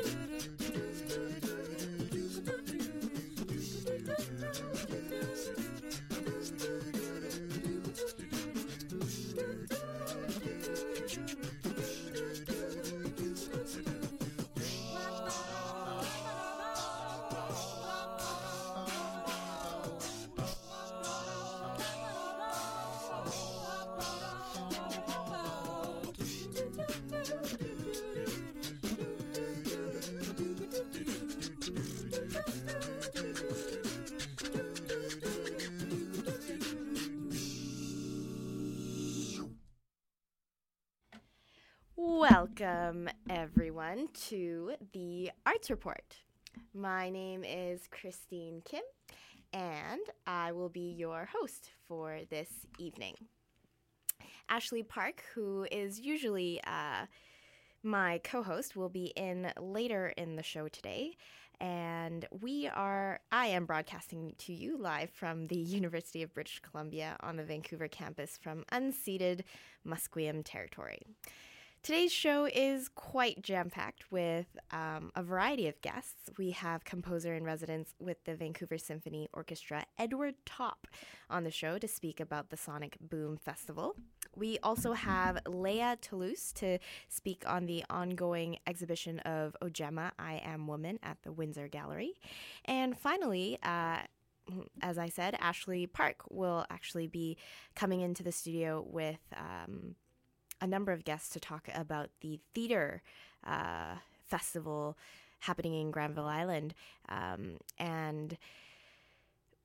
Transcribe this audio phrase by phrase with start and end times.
[42.58, 46.16] Welcome, everyone, to the Arts Report.
[46.74, 48.82] My name is Christine Kim,
[49.52, 53.14] and I will be your host for this evening.
[54.48, 57.06] Ashley Park, who is usually uh,
[57.82, 61.16] my co host, will be in later in the show today.
[61.61, 67.16] And we are, I am broadcasting to you live from the University of British Columbia
[67.20, 69.42] on the Vancouver campus from unceded
[69.86, 71.02] Musqueam territory.
[71.82, 76.28] Today's show is quite jam packed with um, a variety of guests.
[76.36, 80.86] We have composer in residence with the Vancouver Symphony Orchestra, Edward Top,
[81.30, 83.94] on the show to speak about the Sonic Boom Festival.
[84.34, 90.66] We also have Leah Toulouse to speak on the ongoing exhibition of Ogema, I Am
[90.66, 92.14] Woman at the Winsor Gallery.
[92.66, 94.00] And finally, uh,
[94.82, 97.38] as I said, Ashley Park will actually be
[97.74, 99.20] coming into the studio with.
[99.34, 99.94] Um,
[100.61, 103.03] a number of guests to talk about the theater
[103.45, 104.97] uh, festival
[105.41, 106.75] happening in Granville Island.
[107.09, 108.37] Um, and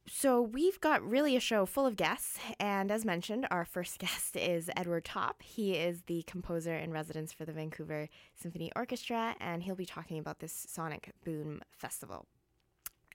[0.08, 2.38] so we've got really a show full of guests.
[2.60, 5.42] And as mentioned, our first guest is Edward Top.
[5.42, 10.20] He is the composer in residence for the Vancouver Symphony Orchestra, and he'll be talking
[10.20, 12.26] about this Sonic Boom Festival.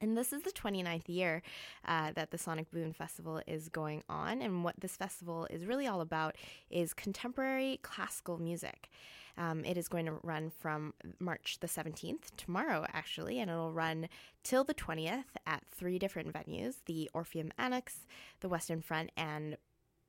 [0.01, 1.43] And this is the 29th year
[1.87, 4.43] uh, that the Sonic Boom Festival is going on.
[4.43, 6.37] And what this festival is really all about
[6.71, 8.91] is contemporary classical music.
[9.37, 14.09] Um, it is going to run from March the 17th, tomorrow actually, and it'll run
[14.43, 18.07] till the 20th at three different venues the Orpheum Annex,
[18.41, 19.57] the Western Front, and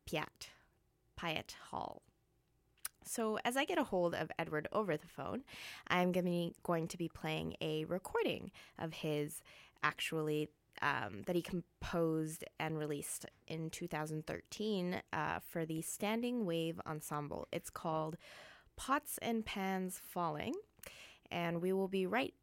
[0.09, 0.49] Pyatt,
[1.19, 2.01] Pyatt Hall.
[3.05, 5.43] So, as I get a hold of Edward over the phone,
[5.87, 9.41] I'm going to be playing a recording of his
[9.83, 10.49] actually
[10.81, 17.47] um, that he composed and released in 2013 uh, for the Standing Wave Ensemble.
[17.51, 18.17] It's called
[18.75, 20.53] Pots and Pans Falling,
[21.31, 22.33] and we will be right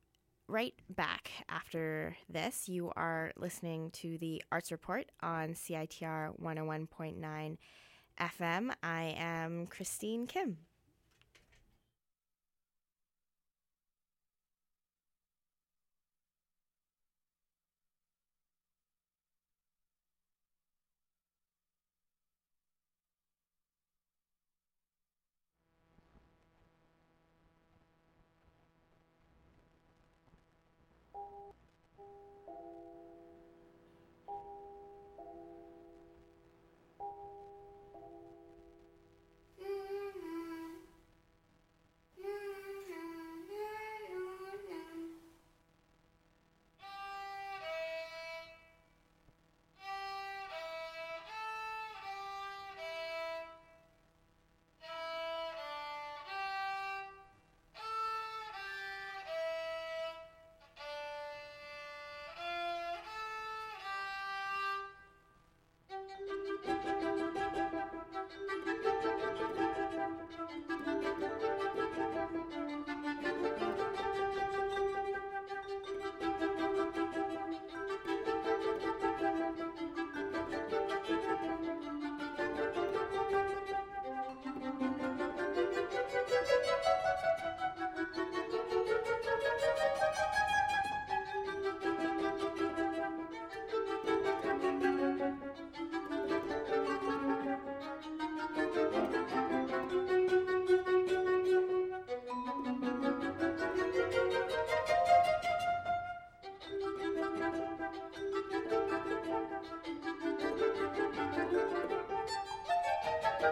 [0.49, 2.69] right back after this.
[2.69, 7.57] You are listening to the Arts Report on CITR 101.9
[8.21, 8.71] FM.
[8.83, 10.59] I am Christine Kim.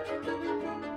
[0.02, 0.93] Música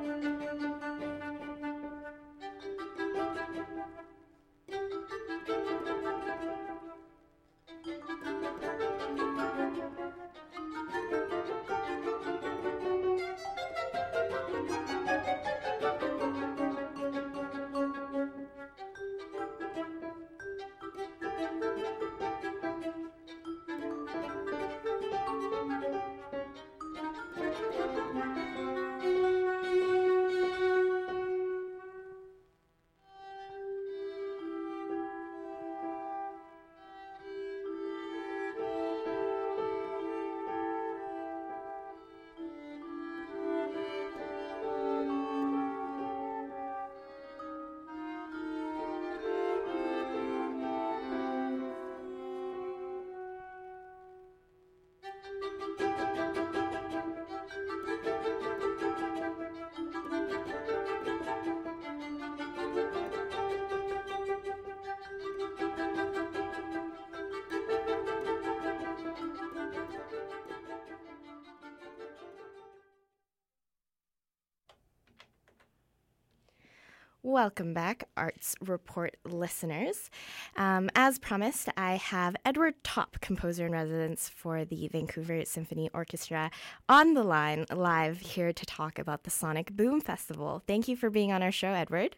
[77.37, 80.09] Welcome back, Arts Report listeners.
[80.55, 86.49] Um, as promised, I have Edward Top, composer in residence for the Vancouver Symphony Orchestra,
[86.89, 90.63] on the line live here to talk about the Sonic Boom Festival.
[90.65, 92.15] Thank you for being on our show, Edward.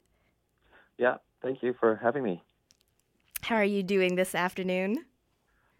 [0.97, 2.41] Yeah, thank you for having me.
[3.41, 5.03] How are you doing this afternoon?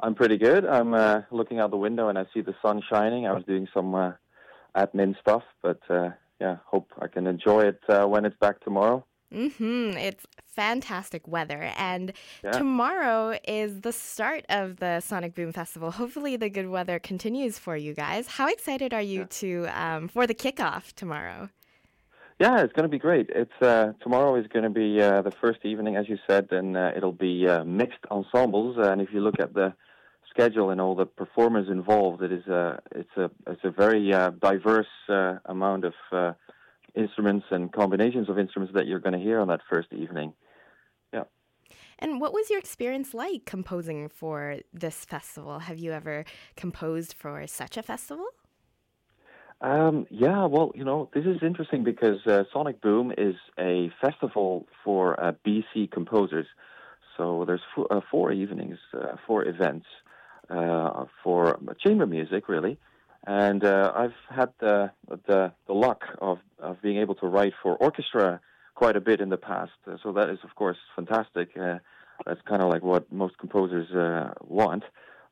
[0.01, 0.65] I'm pretty good.
[0.65, 3.25] I'm uh, looking out the window and I see the sun shining.
[3.25, 4.11] I was doing some uh,
[4.75, 6.09] admin stuff, but uh,
[6.41, 9.05] yeah, hope I can enjoy it uh, when it's back tomorrow.
[9.33, 9.97] Mm-hmm.
[9.97, 12.51] It's fantastic weather, and yeah.
[12.51, 15.91] tomorrow is the start of the Sonic Boom Festival.
[15.91, 18.27] Hopefully, the good weather continues for you guys.
[18.27, 19.25] How excited are you yeah.
[19.29, 21.49] to um, for the kickoff tomorrow?
[22.39, 23.29] Yeah, it's going to be great.
[23.29, 26.75] It's uh, tomorrow is going to be uh, the first evening, as you said, and
[26.75, 28.77] uh, it'll be uh, mixed ensembles.
[28.79, 29.73] And if you look at the
[30.29, 34.31] schedule and all the performers involved, it is a it's a it's a very uh,
[34.41, 35.93] diverse uh, amount of
[36.99, 40.33] instruments and combinations of instruments that you're going to hear on that first evening.
[41.13, 41.23] Yeah.
[41.99, 45.59] And what was your experience like composing for this festival?
[45.59, 46.25] Have you ever
[46.55, 48.25] composed for such a festival?
[49.61, 54.65] Um, yeah, well, you know, this is interesting because uh, Sonic Boom is a festival
[54.83, 56.47] for uh, BC composers.
[57.17, 59.85] So there's four, uh, four evenings, uh, four events
[60.49, 62.79] uh, for chamber music, really.
[63.29, 64.89] And uh, I've had the,
[65.27, 68.41] the, the luck of of being able to write for orchestra
[68.73, 69.71] quite a bit in the past.
[70.01, 71.49] So that is of course fantastic.
[71.55, 71.77] Uh,
[72.25, 74.83] that's kind of like what most composers uh, want.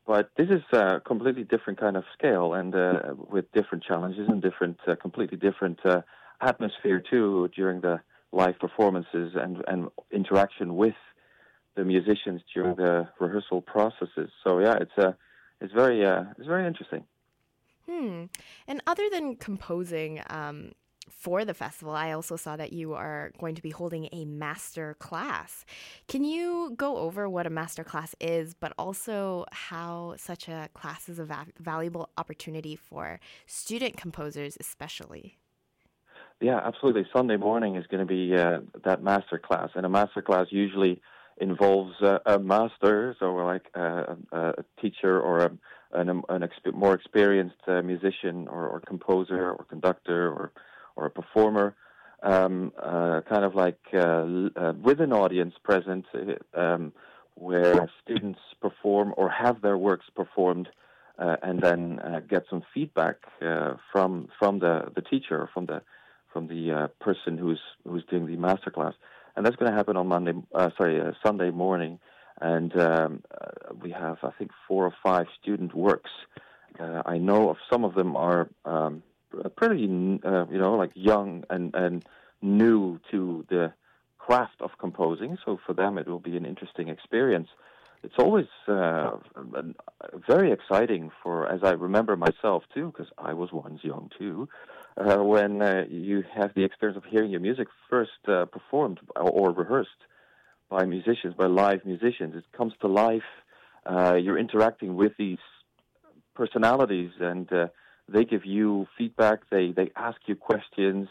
[0.06, 4.40] But this is a completely different kind of scale, and uh, with different challenges and
[4.40, 6.02] different, uh, completely different uh,
[6.40, 8.00] atmosphere too during the
[8.30, 10.98] live performances and and interaction with
[11.74, 14.30] the musicians during the rehearsal processes.
[14.44, 15.14] So yeah, it's uh,
[15.60, 17.02] it's very it's very interesting.
[17.88, 18.24] Hmm.
[18.66, 20.72] And other than composing um,
[21.10, 24.94] for the festival, I also saw that you are going to be holding a master
[24.98, 25.64] class.
[26.06, 31.08] Can you go over what a master class is, but also how such a class
[31.08, 35.38] is a va- valuable opportunity for student composers, especially?
[36.40, 37.06] Yeah, absolutely.
[37.12, 41.00] Sunday morning is going to be uh, that master class, and a master class usually
[41.40, 45.50] involves a master, so like a, teacher or a
[45.92, 50.52] an, an exp- more experienced uh, musician or, or, composer or conductor or
[50.96, 51.74] or a performer,
[52.22, 53.98] um, uh, kind of like uh,
[54.56, 56.04] uh with an audience present,
[56.54, 56.92] um,
[57.34, 60.68] where students perform or have their works performed,
[61.18, 63.16] and then get some feedback
[63.92, 65.80] from from the, the teacher or from the
[66.32, 68.94] from the person who's who's doing the master class,
[69.38, 70.32] and that's going to happen on Monday.
[70.76, 72.00] sorry, Sunday morning
[72.40, 76.10] and um, uh, we have I think four or five student works.
[76.78, 79.02] Uh, I know of some of them are um,
[79.56, 79.84] pretty
[80.24, 82.04] uh, you know like young and and
[82.42, 83.72] new to the
[84.18, 85.38] craft of composing.
[85.44, 87.48] So for them, it will be an interesting experience.
[88.02, 89.16] It's always uh,
[90.28, 94.48] very exciting for, as I remember myself too, because I was once young too,
[94.96, 99.52] uh, when uh, you have the experience of hearing your music first uh, performed or,
[99.52, 99.90] rehearsed
[100.68, 102.36] by musicians, by live musicians.
[102.36, 103.22] It comes to life.
[103.84, 105.38] Uh, you're interacting with these
[106.34, 107.68] personalities, and uh,
[108.08, 109.40] they give you feedback.
[109.50, 111.08] They they ask you questions,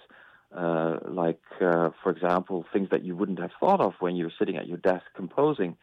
[0.56, 4.58] uh, like uh, for example, things that you wouldn't have thought of when you're sitting
[4.58, 5.75] at your desk composing.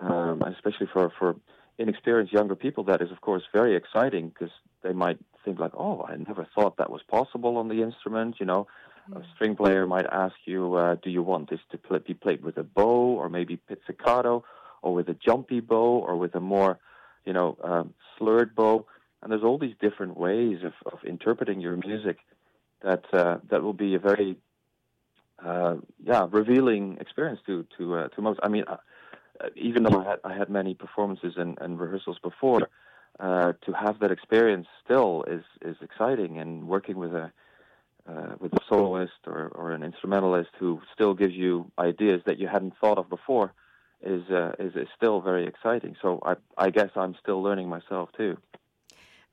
[0.00, 1.36] Um, especially for for
[1.78, 6.04] inexperienced younger people, that is of course very exciting because they might think like, "Oh,
[6.08, 8.66] I never thought that was possible on the instrument," you know.
[9.14, 12.42] A string player might ask you, uh, do you want this to play, be played
[12.44, 14.44] with a bow or maybe pizzicato
[14.80, 16.78] or with a jumpy bow or with a more,
[17.24, 18.86] you know, um, slurred bow?
[19.20, 22.18] And there's all these different ways of, of interpreting your music
[22.82, 24.36] that uh, that will be a very
[25.44, 28.40] uh, yeah revealing experience to to uh, to most.
[28.42, 28.78] I mean, uh,
[29.56, 32.68] even though I had I had many performances and, and rehearsals before,
[33.20, 36.38] uh, to have that experience still is is exciting.
[36.38, 37.32] And working with a
[38.08, 42.48] uh, with a soloist or, or an instrumentalist who still gives you ideas that you
[42.48, 43.54] hadn't thought of before
[44.02, 45.96] is uh, is, is still very exciting.
[46.02, 48.36] So I I guess I'm still learning myself too.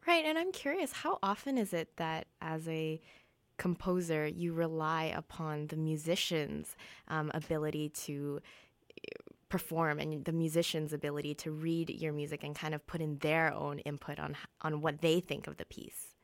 [0.08, 3.02] Right, and I'm curious, how often is it that as a
[3.58, 6.76] composer you rely upon the musician's
[7.10, 8.46] um, ability to uh,
[9.50, 13.54] perform and the musician's ability to read your music and kind of put in their
[13.54, 16.16] own input on on what they think of the piece?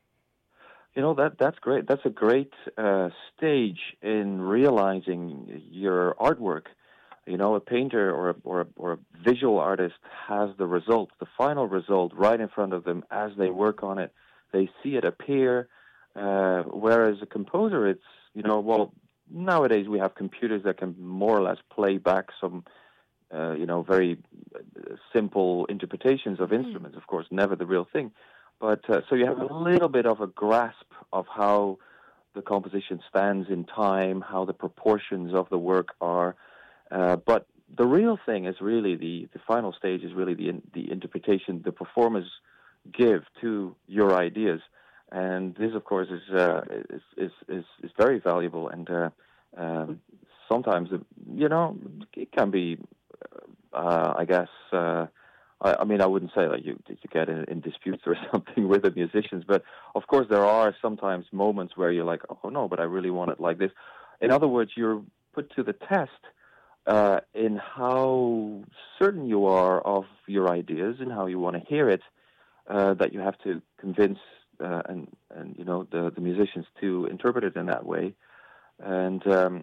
[0.94, 1.86] You know that that's great.
[1.86, 6.66] That's a great uh, stage in realizing your artwork.
[7.26, 9.96] You know, a painter or a, or a, or a visual artist
[10.28, 13.98] has the result, the final result, right in front of them as they work on
[13.98, 14.12] it.
[14.52, 15.68] They see it appear.
[16.14, 18.00] Uh, whereas a composer, it's
[18.32, 18.94] you know, well,
[19.30, 22.64] nowadays we have computers that can more or less play back some,
[23.34, 24.18] uh, you know, very
[24.54, 24.60] uh,
[25.12, 26.64] simple interpretations of mm.
[26.64, 26.96] instruments.
[26.96, 28.12] Of course, never the real thing,
[28.60, 31.78] but uh, so you have a little bit of a grasp of how
[32.34, 36.36] the composition stands in time, how the proportions of the work are.
[36.90, 40.90] Uh, but the real thing is really the, the final stage is really the the
[40.90, 42.26] interpretation the performers
[42.92, 44.60] give to your ideas,
[45.10, 49.10] and this of course is uh, is, is, is is very valuable and uh,
[49.56, 50.00] um,
[50.48, 50.90] sometimes
[51.34, 51.76] you know
[52.14, 52.78] it can be
[53.76, 55.06] uh, I guess uh,
[55.60, 58.68] I, I mean, I wouldn't say like you you get in, in disputes or something
[58.68, 59.62] with the musicians, but
[59.94, 63.30] of course there are sometimes moments where you're like, oh no, but I really want
[63.30, 63.70] it like this.
[64.20, 65.02] In other words, you're
[65.34, 66.10] put to the test
[66.86, 68.62] uh, in how
[68.98, 72.02] certain you are of your ideas and how you want to hear it.
[72.68, 74.18] Uh, that you have to convince
[74.58, 78.12] uh, and and you know the the musicians to interpret it in that way,
[78.80, 79.62] and um,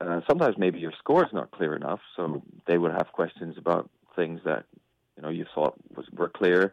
[0.00, 3.90] uh, sometimes maybe your score is not clear enough, so they would have questions about
[4.16, 4.64] things that
[5.16, 6.72] you know you thought was were clear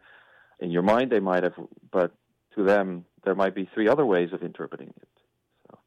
[0.60, 1.54] in your mind they might have
[1.90, 2.12] but
[2.54, 5.08] to them there might be three other ways of interpreting it
[5.70, 5.78] so.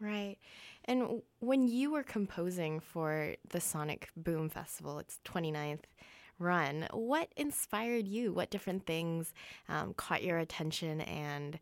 [0.00, 0.36] right.
[0.86, 5.84] And when you were composing for the sonic boom festival its 29th
[6.38, 8.32] run what inspired you?
[8.32, 9.32] What different things
[9.68, 11.58] um, caught your attention and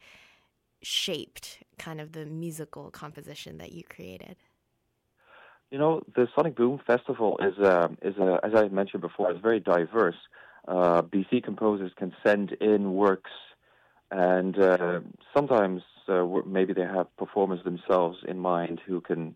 [0.83, 4.37] shaped kind of the musical composition that you created
[5.73, 9.39] you know, the Sonic Boom Festival is uh, is uh, as I mentioned before, is
[9.43, 10.17] very diverse.
[10.69, 13.31] Uh, BC composers can send in works,
[14.11, 15.01] and uh,
[15.35, 19.35] sometimes uh, maybe they have performers themselves in mind who can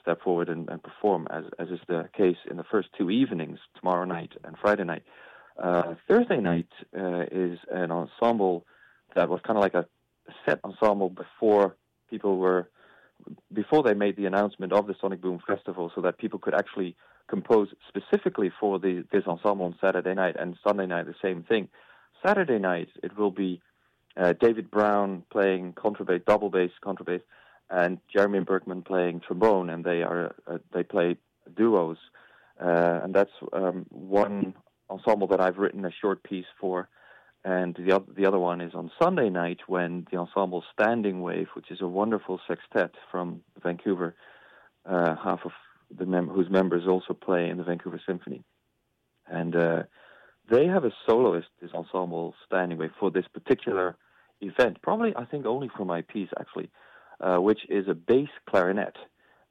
[0.00, 3.58] step forward and, and, perform, as as is the case in the first two evenings,
[3.78, 5.02] tomorrow night and Friday night.
[5.62, 8.64] Uh, Thursday night is an ensemble
[9.14, 9.86] that was kind of like a
[10.46, 11.76] set ensemble before
[12.08, 12.70] people were
[13.52, 16.96] before they made the announcement of the Sonic Boom Festival, so that people could actually
[17.28, 21.68] compose specifically for the, this ensemble on Saturday night and Sunday night the same thing.
[22.24, 23.60] Saturday night it will be
[24.16, 27.22] uh, David Brown playing contrabass, double bass contrabass,
[27.70, 31.16] and Jeremy Berkman playing trombone, and they are uh, they play
[31.56, 31.96] duos,
[32.60, 34.54] uh, and that's um, one
[34.90, 36.88] ensemble that I've written a short piece for
[37.44, 41.48] and the other, the other one is on Sunday night when the ensemble Standing Wave,
[41.54, 44.14] which is a wonderful sextet from Vancouver,
[44.86, 45.52] uh, half of
[45.96, 48.42] the mem- whose members also play in the Vancouver Symphony,
[49.26, 49.82] and uh,
[50.50, 53.96] they have a soloist, this ensemble Standing Wave, for this particular
[54.40, 54.80] event.
[54.82, 56.70] Probably, I think, only for my piece actually,
[57.20, 58.96] uh, which is a bass clarinet,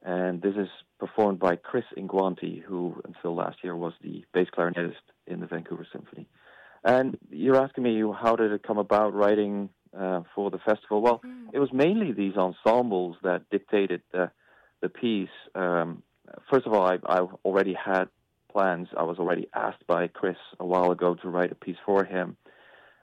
[0.02, 4.94] and this is performed by Chris Ingwanti, who until last year was the bass clarinetist
[5.26, 6.26] in the Vancouver Symphony.
[6.84, 11.00] And you're asking me how did it come about writing uh, for the festival?
[11.00, 11.46] Well, mm.
[11.52, 14.30] it was mainly these ensembles that dictated the
[14.82, 15.30] the piece.
[15.54, 16.02] Um,
[16.50, 18.04] first of all, I, I already had
[18.52, 18.88] plans.
[18.96, 22.36] I was already asked by Chris a while ago to write a piece for him,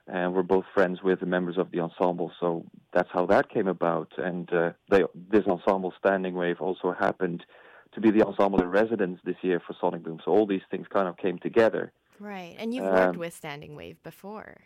[0.08, 3.68] and we're both friends with the members of the ensemble, so that's how that came
[3.68, 4.12] about.
[4.18, 7.44] And uh, they, this ensemble, Standing Wave, also happened
[7.94, 10.20] to be the ensemble in residence this year for Sonic Boom.
[10.24, 11.92] So all these things kind of came together.
[12.22, 12.56] Right.
[12.60, 14.62] And you've um, worked with Standing Wave before.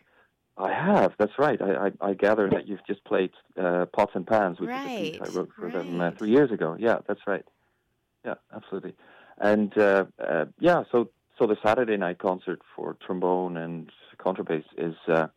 [0.58, 1.14] I have.
[1.18, 1.60] That's right.
[1.60, 4.86] I, I, I gather that you've just played uh, Pots and Pans, which right.
[4.86, 5.72] is a piece I wrote for right.
[5.72, 6.76] them uh, three years ago.
[6.78, 7.44] Yeah, that's right.
[8.26, 8.94] Yeah, absolutely.
[9.38, 14.94] And uh, uh, yeah, so so the Saturday night concert for trombone and contrabass is
[15.08, 15.28] uh,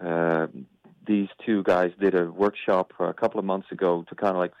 [0.00, 0.46] uh,
[1.06, 4.52] these two guys did a workshop a couple of months ago to kind of like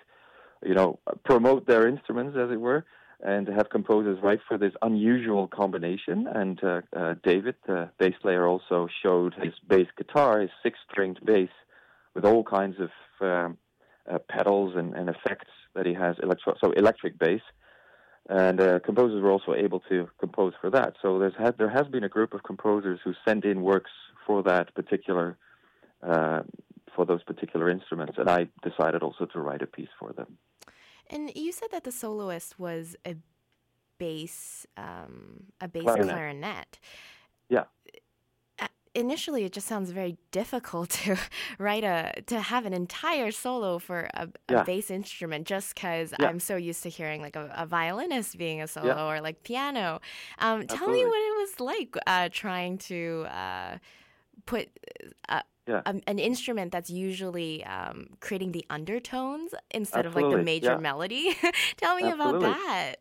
[0.64, 2.84] you know promote their instruments, as it were
[3.20, 6.26] and to have composers write for this unusual combination.
[6.26, 11.50] And uh, uh, David, the bass player, also showed his bass guitar, his six-stringed bass,
[12.14, 13.58] with all kinds of um,
[14.10, 16.16] uh, pedals and, and, effects that he has.
[16.22, 17.40] Electro- so electric bass,
[18.28, 20.94] and uh, composers were also able to compose for that.
[21.02, 23.90] So there's there has been a group of composers who sent in works
[24.26, 25.36] for that particular.
[26.02, 26.42] Uh,
[26.94, 30.36] for those particular instruments, and I decided also to write a piece for them.
[31.10, 33.16] And you said that the soloist was a
[33.98, 36.08] bass, um, a bass clarinet.
[36.08, 36.78] clarinet.
[37.48, 37.64] Yeah.
[38.58, 41.16] Uh, initially, it just sounds very difficult to
[41.58, 44.62] write a to have an entire solo for a, a yeah.
[44.64, 46.26] bass instrument, just because yeah.
[46.26, 49.06] I'm so used to hearing like a, a violinist being a solo yeah.
[49.06, 50.00] or like piano.
[50.38, 53.78] Um, tell me what it was like uh, trying to uh,
[54.46, 54.68] put
[55.28, 55.82] uh, yeah.
[55.86, 60.22] um, an instrument that's usually um, creating the undertones instead Absolutely.
[60.22, 60.78] of like the major yeah.
[60.78, 61.36] melody.
[61.76, 62.46] Tell me Absolutely.
[62.48, 62.96] about that.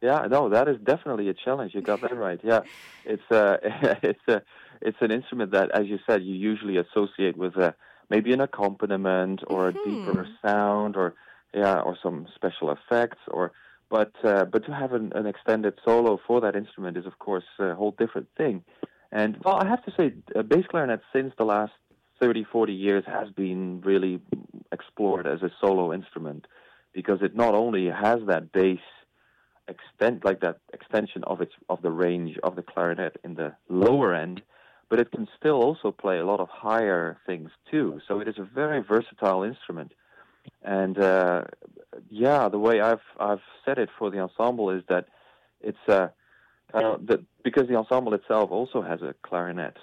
[0.00, 1.74] Yeah, no, that is definitely a challenge.
[1.74, 2.38] You got that right.
[2.42, 2.60] Yeah,
[3.06, 3.56] it's uh,
[4.02, 4.42] it's a
[4.82, 7.74] it's an instrument that, as you said, you usually associate with a,
[8.10, 9.78] maybe an accompaniment or mm-hmm.
[9.78, 11.14] a deeper sound or
[11.54, 13.52] yeah, or some special effects, or
[13.88, 17.44] but uh, but to have an, an extended solo for that instrument is of course
[17.58, 18.62] a whole different thing.
[19.14, 21.72] And well, I have to say, uh, bass clarinet since the last
[22.20, 24.20] 30, 40 years has been really
[24.72, 26.46] explored as a solo instrument
[26.92, 28.80] because it not only has that bass
[29.68, 34.12] extent, like that extension of its of the range of the clarinet in the lower
[34.12, 34.42] end,
[34.88, 38.00] but it can still also play a lot of higher things too.
[38.08, 39.92] So it is a very versatile instrument.
[40.62, 41.44] And uh,
[42.10, 45.06] yeah, the way I've I've said it for the ensemble is that
[45.60, 46.08] it's uh,
[46.72, 49.76] of the, because the ensemble itself also has a clarinet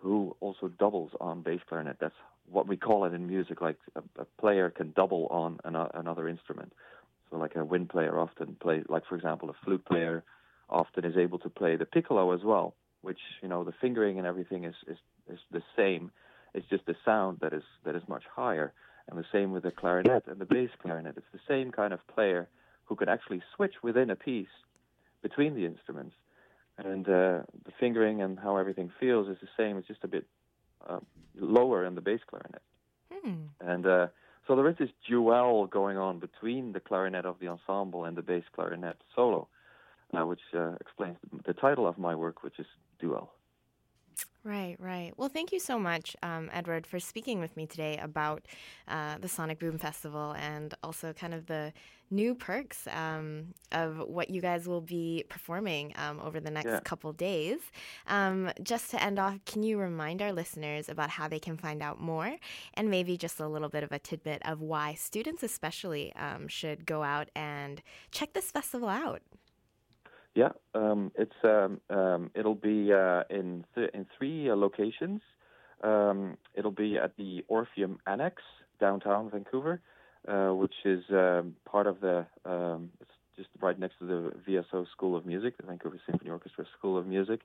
[0.00, 1.96] who also doubles on bass clarinet.
[2.00, 2.14] That's
[2.50, 3.60] what we call it in music.
[3.60, 6.72] Like a, a player can double on an, another instrument.
[7.30, 10.22] So like a wind player often plays, like for example, a flute player
[10.70, 14.26] often is able to play the piccolo as well, which you know the fingering and
[14.26, 14.98] everything is is,
[15.30, 16.10] is the same.
[16.54, 18.72] It's just the sound that is that is much higher.
[19.10, 21.16] And the same with the clarinet and the bass clarinet.
[21.16, 22.46] It's the same kind of player
[22.84, 24.48] who can actually switch within a piece
[25.22, 26.14] between the instruments.
[26.78, 29.76] And uh, the fingering and how everything feels is the same.
[29.76, 30.26] It's just a bit
[30.88, 31.00] uh,
[31.36, 32.62] lower in the bass clarinet.
[33.12, 33.46] Hmm.
[33.60, 34.06] And uh,
[34.46, 38.22] so there is this duel going on between the clarinet of the ensemble and the
[38.22, 39.48] bass clarinet solo,
[40.16, 42.66] uh, which uh, explains the title of my work, which is
[43.00, 43.30] Duel.
[44.48, 45.12] Right, right.
[45.18, 48.46] Well, thank you so much, um, Edward, for speaking with me today about
[48.88, 51.70] uh, the Sonic Boom Festival and also kind of the
[52.10, 56.80] new perks um, of what you guys will be performing um, over the next yeah.
[56.80, 57.58] couple days.
[58.06, 61.82] Um, just to end off, can you remind our listeners about how they can find
[61.82, 62.34] out more
[62.72, 66.86] and maybe just a little bit of a tidbit of why students, especially, um, should
[66.86, 67.82] go out and
[68.12, 69.20] check this festival out?
[70.34, 75.20] Yeah, um, it's um, um, it'll be uh, in th- in three uh, locations.
[75.82, 78.42] Um, it'll be at the Orpheum Annex
[78.80, 79.80] downtown Vancouver,
[80.26, 84.86] uh, which is um, part of the um, it's just right next to the VSO
[84.90, 87.40] School of Music, the Vancouver Symphony Orchestra School of Music.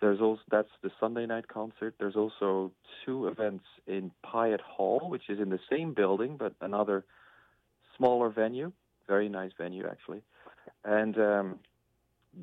[0.00, 1.94] There's also that's the Sunday night concert.
[1.98, 2.72] There's also
[3.04, 7.04] two events in Pyatt Hall, which is in the same building but another
[7.96, 8.72] smaller venue,
[9.06, 10.22] very nice venue actually,
[10.84, 11.16] and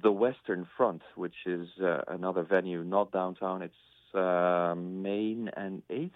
[0.04, 3.62] the Western Front, which is uh, another venue, not downtown.
[3.62, 6.12] It's uh, Main and Eighth,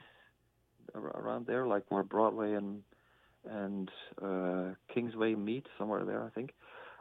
[0.95, 2.83] around there, like where Broadway and
[3.49, 3.89] and
[4.21, 6.53] uh, Kingsway meet, somewhere there, I think.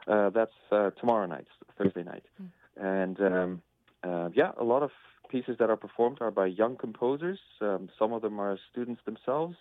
[0.07, 1.45] Uh, that's uh, tomorrow night,
[1.77, 2.49] Thursday night, mm.
[2.77, 3.61] and um,
[4.03, 4.89] uh, yeah, a lot of
[5.29, 7.39] pieces that are performed are by young composers.
[7.61, 9.55] Um, some of them are students themselves.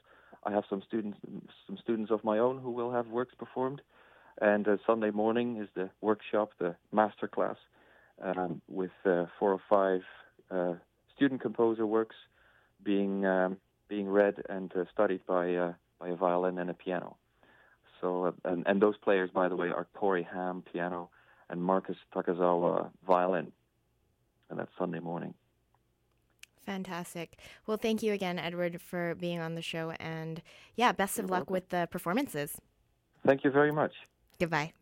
[0.45, 1.19] I have some students,
[1.67, 3.83] some students of my own who will have works performed.
[4.41, 7.57] And uh, Sunday morning is the workshop, the master class,
[8.23, 10.01] um, with uh, four or five
[10.51, 10.75] uh,
[11.15, 12.17] student composer works
[12.83, 17.17] being um, being read and uh, studied by uh, by a violin and a piano.
[18.01, 21.11] So, uh, and, and those players, by the way, are Corey Hamm piano
[21.51, 23.53] and Marcus Takazawa violin,
[24.49, 25.35] and that's Sunday morning.
[26.65, 27.37] Fantastic.
[27.67, 30.41] Well, thank you again, Edward, for being on the show, and
[30.77, 31.53] yeah, best of You're luck welcome.
[31.53, 32.59] with the performances.
[33.27, 33.93] Thank you very much.
[34.41, 34.73] Goodbye.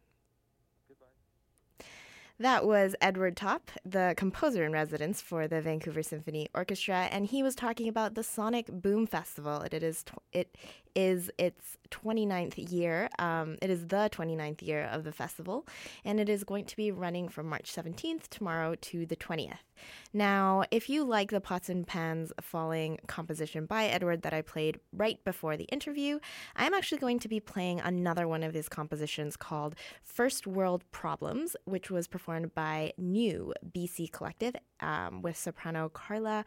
[2.40, 7.42] That was Edward Top, the composer in residence for the Vancouver Symphony Orchestra, and he
[7.42, 9.62] was talking about the Sonic Boom Festival.
[9.62, 10.57] It is it
[10.99, 13.09] is its 29th year.
[13.21, 15.65] Um, it is the 29th year of the festival,
[16.05, 19.61] and it is going to be running from March 17th tomorrow to the 20th.
[20.13, 24.81] Now, if you like the Pots and Pans Falling composition by Edward that I played
[24.93, 26.19] right before the interview,
[26.57, 31.55] I'm actually going to be playing another one of his compositions called First World Problems,
[31.65, 36.45] which was performed by New BC Collective um, with soprano Carla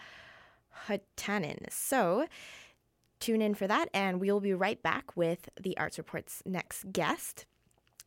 [0.87, 1.71] Huhtanen.
[1.71, 2.25] So,
[3.21, 6.91] tune in for that, and we will be right back with the Arts Report's next
[6.91, 7.45] guest.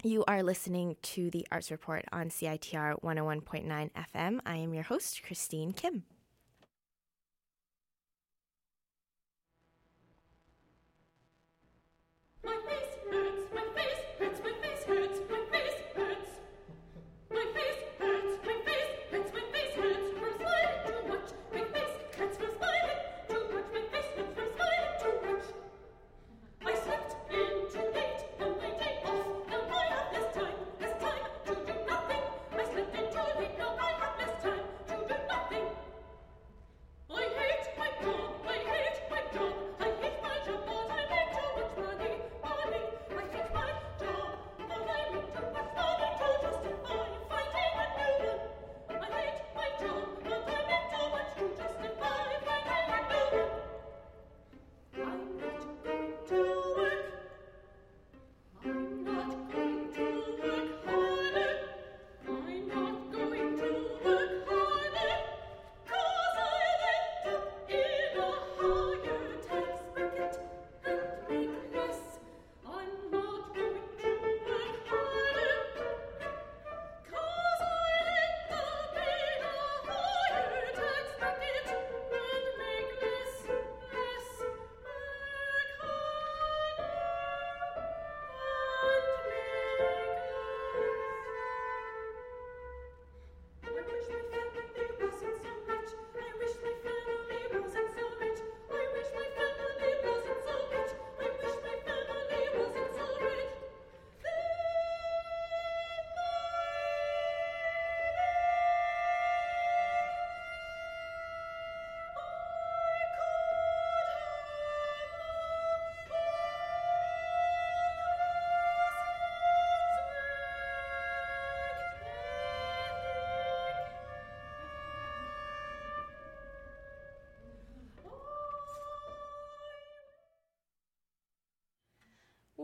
[0.03, 4.41] You are listening to the Arts Report on CITR 101.9 FM.
[4.45, 6.03] I am your host, Christine Kim.
[12.45, 12.94] My face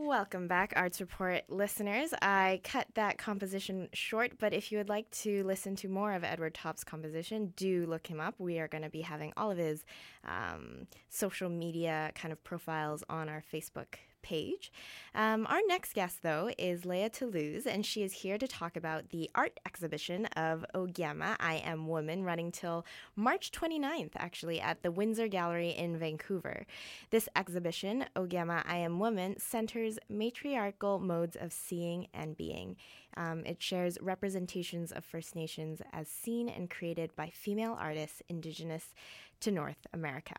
[0.02, 2.14] Welcome back, Arts Report listeners.
[2.22, 6.24] I cut that composition short, but if you would like to listen to more of
[6.24, 8.34] Edward Top's composition, do look him up.
[8.38, 9.84] We are going to be having all of his
[10.24, 14.72] um, social media kind of profiles on our Facebook page.
[15.14, 19.10] Um, our next guest, though, is Leah Toulouse, and she is here to talk about
[19.10, 24.90] the art exhibition of Ogema, I Am Woman, running till March 29th, actually, at the
[24.90, 26.66] Winsor Gallery in Vancouver.
[27.10, 32.76] This exhibition, Ogema, I Am Woman, centers matriarchal modes of seeing and being.
[33.16, 38.94] Um, it shares representations of First Nations as seen and created by female artists indigenous
[39.40, 40.36] to North America.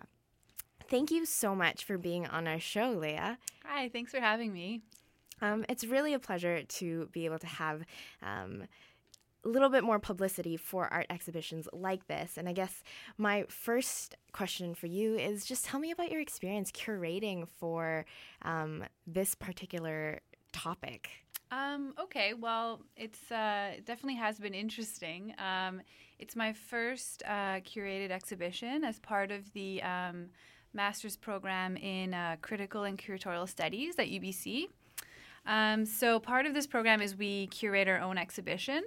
[0.89, 3.37] Thank you so much for being on our show, Leah.
[3.73, 4.81] Hi, thanks for having me.
[5.39, 7.83] Um, it's really a pleasure to be able to have
[8.21, 8.65] um,
[9.45, 12.37] a little bit more publicity for art exhibitions like this.
[12.37, 12.83] And I guess
[13.17, 18.05] my first question for you is just tell me about your experience curating for
[18.41, 20.19] um, this particular
[20.51, 21.09] topic.
[21.49, 25.33] Um, okay, well, it's uh, it definitely has been interesting.
[25.37, 25.81] Um,
[26.19, 30.27] it's my first uh, curated exhibition as part of the um,
[30.73, 34.67] master's program in uh, critical and curatorial studies at UBC.
[35.45, 38.83] Um, so, part of this program is we curate our own exhibition.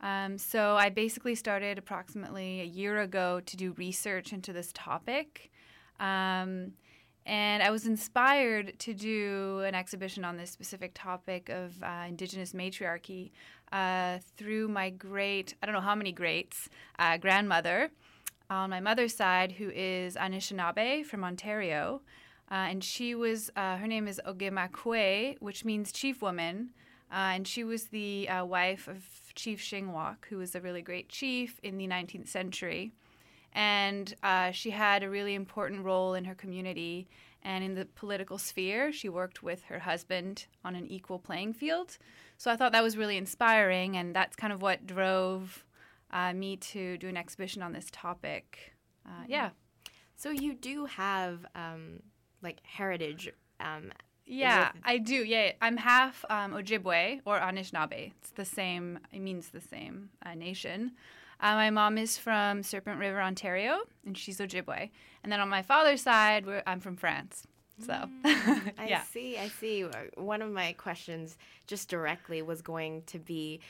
[0.00, 5.50] Um, so, I basically started approximately a year ago to do research into this topic.
[5.98, 6.72] Um,
[7.26, 12.54] and I was inspired to do an exhibition on this specific topic of uh, Indigenous
[12.54, 13.30] matriarchy
[13.72, 17.90] uh, through my great, I don't know how many greats, uh, grandmother
[18.50, 22.02] on my mother's side, who is Anishinaabe from Ontario.
[22.50, 26.70] Uh, and she was, uh, her name is Ogimakwe, which means chief woman.
[27.12, 31.08] Uh, and she was the uh, wife of Chief Shingwauk, who was a really great
[31.08, 32.92] chief in the 19th century.
[33.52, 37.08] And uh, she had a really important role in her community
[37.42, 38.92] and in the political sphere.
[38.92, 41.98] She worked with her husband on an equal playing field.
[42.36, 45.64] So I thought that was really inspiring, and that's kind of what drove
[46.12, 48.72] uh, me to do an exhibition on this topic.
[49.06, 49.30] Uh, mm-hmm.
[49.30, 49.50] yeah.
[50.16, 52.02] So you do have um,
[52.42, 53.30] like heritage.
[53.58, 53.92] Um,
[54.26, 55.14] yeah, I do.
[55.14, 58.12] Yeah, I'm half um, Ojibwe or Anishinaabe.
[58.20, 58.98] It's the same.
[59.12, 60.92] It means the same uh, nation.
[61.40, 64.90] Uh, my mom is from Serpent River, Ontario, and she's Ojibwe.
[65.22, 67.46] And then on my father's side, I'm from France.
[67.80, 69.38] So, mm, I see.
[69.38, 69.84] I see.
[70.16, 73.60] One of my questions just directly was going to be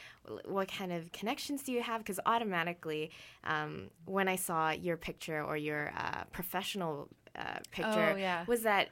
[0.45, 2.01] what kind of connections do you have?
[2.01, 3.11] Because automatically,
[3.45, 8.45] um, when I saw your picture or your uh, professional uh, picture, oh, yeah.
[8.47, 8.89] was that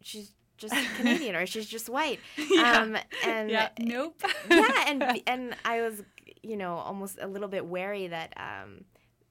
[0.00, 2.20] she's just Canadian or she's just white.
[2.50, 2.80] yeah.
[2.80, 3.68] Um, and yeah.
[3.78, 4.22] nope.
[4.50, 6.02] yeah, and and I was,
[6.42, 8.84] you know, almost a little bit wary that um,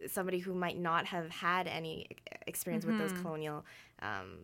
[0.08, 2.08] somebody who might not have had any
[2.46, 3.00] experience mm-hmm.
[3.00, 3.24] with those mm-hmm.
[3.26, 3.66] colonial
[4.02, 4.40] um,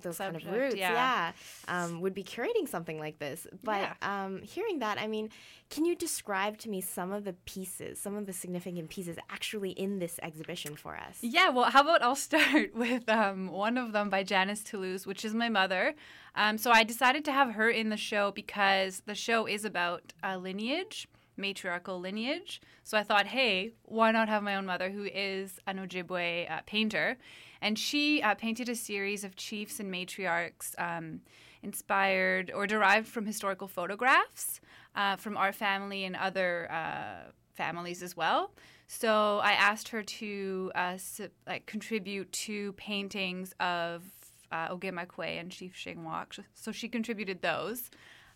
[0.00, 1.32] those Subject, kind of roots, yeah,
[1.68, 3.46] yeah um, would be curating something like this.
[3.62, 4.24] But yeah.
[4.24, 5.30] um, hearing that, I mean,
[5.70, 9.70] can you describe to me some of the pieces, some of the significant pieces actually
[9.70, 11.18] in this exhibition for us?
[11.20, 15.24] Yeah, well, how about I'll start with um, one of them by Janice Toulouse, which
[15.24, 15.94] is my mother.
[16.34, 20.12] Um, so I decided to have her in the show because the show is about
[20.22, 22.60] uh, lineage matriarchal lineage.
[22.84, 26.60] So I thought, hey, why not have my own mother, who is an Ojibwe uh,
[26.66, 27.16] painter?
[27.62, 31.20] And she uh, painted a series of chiefs and matriarchs um,
[31.62, 34.60] inspired or derived from historical photographs
[34.96, 38.50] uh, from our family and other uh, families as well.
[38.88, 40.98] So I asked her to uh,
[41.46, 44.02] like contribute to paintings of
[44.50, 46.40] uh, Ogimakwe and Chief Shingwauk.
[46.54, 47.90] So she contributed those.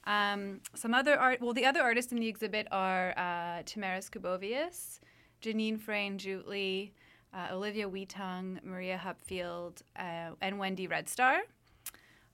[0.04, 5.00] Um, some other art, well, the other artists in the exhibit are uh, Tamaris Kubovius,
[5.42, 6.92] Jeneen Frei Njootli,
[7.32, 11.40] uh, Olivia Whetung, Maria Hupfield, uh, and Wendy Red Star.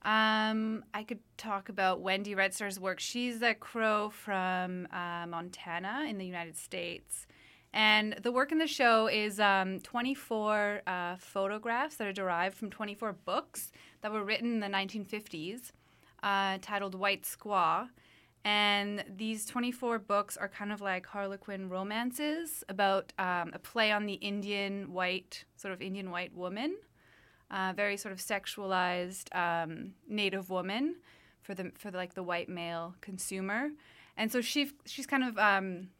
[0.05, 2.99] Um, I could talk about Wendy Red Star's work.
[2.99, 7.27] She's a Crow from uh, Montana in the United States.
[7.73, 12.69] And the work in the show is um, 24 uh, photographs that are derived from
[12.69, 15.73] 24 books that were written in the 1950s
[16.23, 17.89] uh, titled White Squaw.
[18.45, 24.07] And these 24 books are kind of like Harlequin romances about um, a play on
[24.07, 26.77] the Indian white, sort of Indian white woman,
[27.53, 30.97] uh, very sort of sexualized um, native woman
[31.41, 33.71] for the for the, like the white male consumer.
[34.17, 35.91] And so she she's kind of um,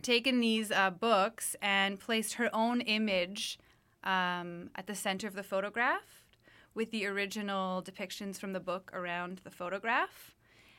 [0.00, 3.58] taken these uh, books and placed her own image
[4.02, 6.24] um, at the center of the photograph
[6.74, 10.35] with the original depictions from the book around the photograph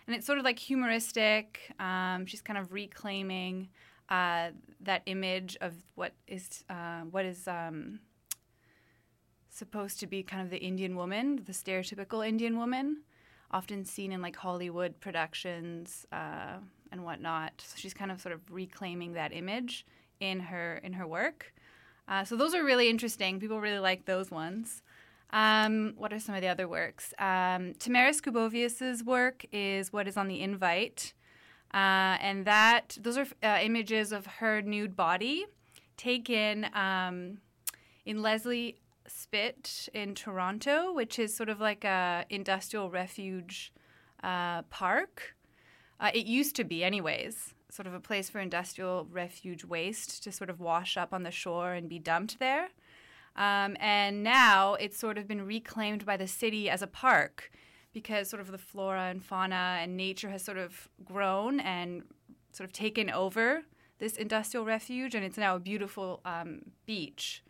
[0.07, 1.73] and it's sort of like humoristic.
[1.79, 3.69] Um, she's kind of reclaiming
[4.09, 7.99] uh, that image of what is uh, what is um,
[9.49, 13.03] supposed to be kind of the Indian woman, the stereotypical Indian woman.
[13.51, 16.57] often seen in like Hollywood productions uh,
[16.91, 17.53] and whatnot.
[17.65, 19.85] So she's kind of sort of reclaiming that image
[20.19, 21.53] in her in her work.
[22.07, 23.39] Uh, so those are really interesting.
[23.39, 24.81] People really like those ones.
[25.31, 27.13] Um, what are some of the other works?
[27.19, 31.13] Um, Tamaris Kubovius's work is what is on the invite,
[31.73, 35.45] uh, and that those are uh, images of her nude body
[35.97, 37.39] taken um,
[38.05, 43.73] in Leslie Spit in Toronto, which is sort of like a industrial refuge
[44.23, 45.35] uh, park.
[45.99, 50.31] Uh, it used to be, anyways, sort of a place for industrial refuge waste to
[50.31, 52.69] sort of wash up on the shore and be dumped there.
[53.37, 57.51] Um, and now it's sort of been reclaimed by the city as a park
[57.93, 62.03] because sort of the flora and fauna and nature has sort of grown and
[62.51, 63.63] sort of taken over
[63.99, 67.43] this industrial refuge, and it's now a beautiful um, beach.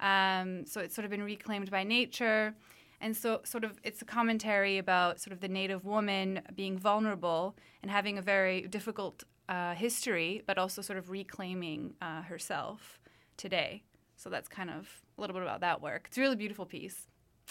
[0.00, 2.54] Um, so it's sort of been reclaimed by nature.
[3.02, 7.56] And so, sort of, it's a commentary about sort of the Native woman being vulnerable
[7.82, 13.00] and having a very difficult uh, history, but also sort of reclaiming uh, herself
[13.36, 13.82] today.
[14.20, 16.04] So that's kind of a little bit about that work.
[16.08, 17.06] It's a really beautiful piece.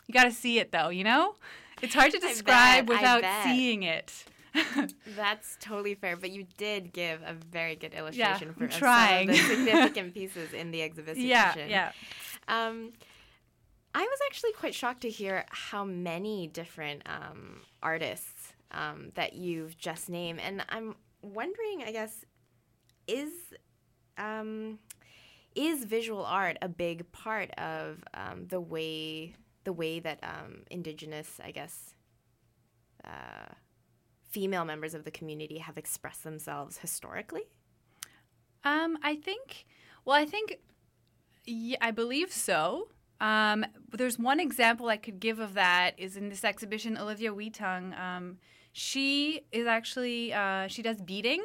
[0.06, 1.34] You got to see it though, you know?
[1.82, 4.14] It's hard to describe bet, without seeing it.
[5.16, 9.34] That's totally fair, but you did give a very good illustration Yeah, for of trying.
[9.34, 11.24] some of the significant pieces in the exhibition.
[11.26, 11.92] yeah, yeah.
[12.48, 12.94] Um,
[13.96, 19.76] I was actually quite shocked to hear how many different um, artists um, that you've
[19.78, 22.26] just named, and I'm wondering, I guess,
[23.08, 23.32] is
[24.18, 24.78] um,
[25.60, 31.40] is visual art a big part of um, the way the way that um, indigenous,
[31.44, 31.94] I guess,
[33.04, 33.54] uh,
[34.30, 37.44] female members of the community have expressed themselves historically?
[38.64, 39.66] Um, I think,
[40.06, 40.60] well, I think,
[41.46, 42.88] yeah, I believe so.
[43.20, 47.94] Um, there's one example I could give of that is in this exhibition, Olivia Whetung.
[48.00, 48.38] Um,
[48.72, 51.44] she is actually, uh, she does beading.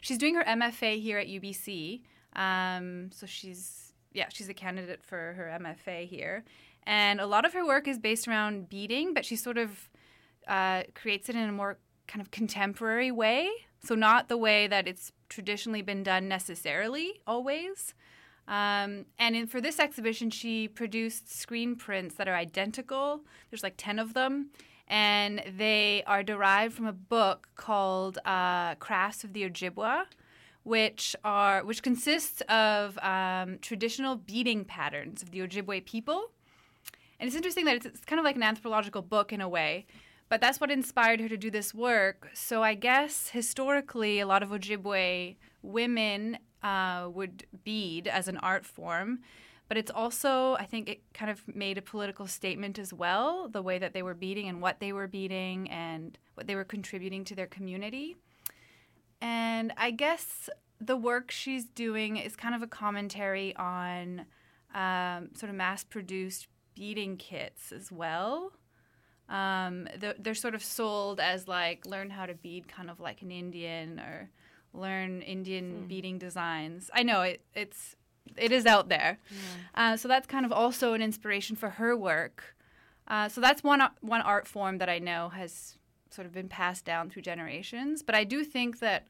[0.00, 2.00] She's doing her MFA here at UBC.
[2.34, 6.44] Um, so she's, yeah, she's a candidate for her MFA here.
[6.84, 9.88] And a lot of her work is based around beading, but she sort of
[10.48, 13.48] uh, creates it in a more kind of contemporary way.
[13.82, 17.94] So, not the way that it's traditionally been done necessarily, always.
[18.46, 23.20] Um, and in, for this exhibition, she produced screen prints that are identical.
[23.48, 24.50] There's like 10 of them.
[24.88, 30.06] And they are derived from a book called uh, Crafts of the Ojibwa,
[30.70, 36.30] which are which consists of um, traditional beading patterns of the Ojibwe people.
[37.18, 39.84] And it's interesting that it's, it's kind of like an anthropological book in a way,
[40.28, 42.28] but that's what inspired her to do this work.
[42.34, 48.64] So I guess historically, a lot of Ojibwe women uh, would bead as an art
[48.64, 49.18] form,
[49.66, 53.62] but it's also, I think, it kind of made a political statement as well, the
[53.68, 57.24] way that they were beading and what they were beading and what they were contributing
[57.24, 58.16] to their community.
[59.20, 60.48] And I guess
[60.80, 64.26] the work she's doing is kind of a commentary on
[64.74, 68.52] um, sort of mass produced beading kits as well.
[69.28, 73.22] Um, they're, they're sort of sold as like learn how to bead kind of like
[73.22, 74.30] an Indian or
[74.72, 76.90] learn Indian beading designs.
[76.94, 77.96] I know it, it's
[78.36, 79.18] it is out there.
[79.74, 82.56] Uh, so that's kind of also an inspiration for her work.
[83.06, 85.76] Uh, so that's one one art form that I know has
[86.10, 88.02] sort of been passed down through generations.
[88.02, 89.06] But I do think that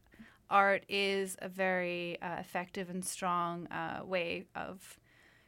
[0.50, 4.98] art is a very uh, effective and strong uh, way of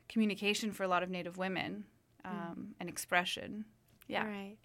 [0.08, 1.84] communication for a lot of Native women
[2.24, 3.64] um, and expression.
[4.08, 4.26] Yeah.
[4.26, 4.56] Right.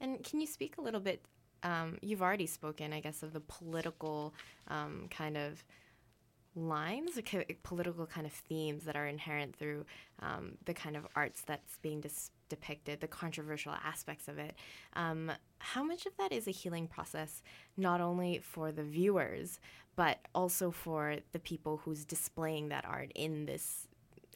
[0.00, 1.24] And can you speak a little bit?
[1.62, 4.34] Um, you've already spoken, I guess, of the political
[4.68, 5.64] um, kind of
[6.56, 7.18] lines,
[7.62, 9.84] political kind of themes that are inherent through
[10.20, 14.54] um, the kind of arts that's being dis- depicted, the controversial aspects of it.
[14.94, 17.42] Um, how much of that is a healing process,
[17.76, 19.58] not only for the viewers,
[19.96, 23.88] but also for the people who's displaying that art in this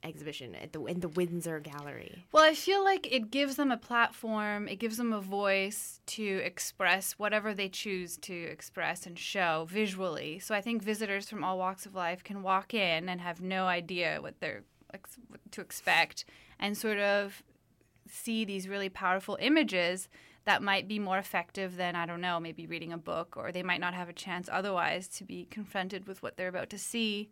[0.02, 2.24] exhibition at the in the Winsor Gallery?
[2.32, 6.24] Well, I feel like it gives them a platform, it gives them a voice to
[6.44, 10.38] express whatever they choose to express and show visually.
[10.38, 13.66] So I think visitors from all walks of life can walk in and have no
[13.66, 14.62] idea what they're
[15.50, 16.24] to expect
[16.58, 17.42] and sort of
[18.10, 20.08] see these really powerful images
[20.48, 23.62] that might be more effective than I don't know, maybe reading a book or they
[23.62, 27.30] might not have a chance otherwise to be confronted with what they're about to see.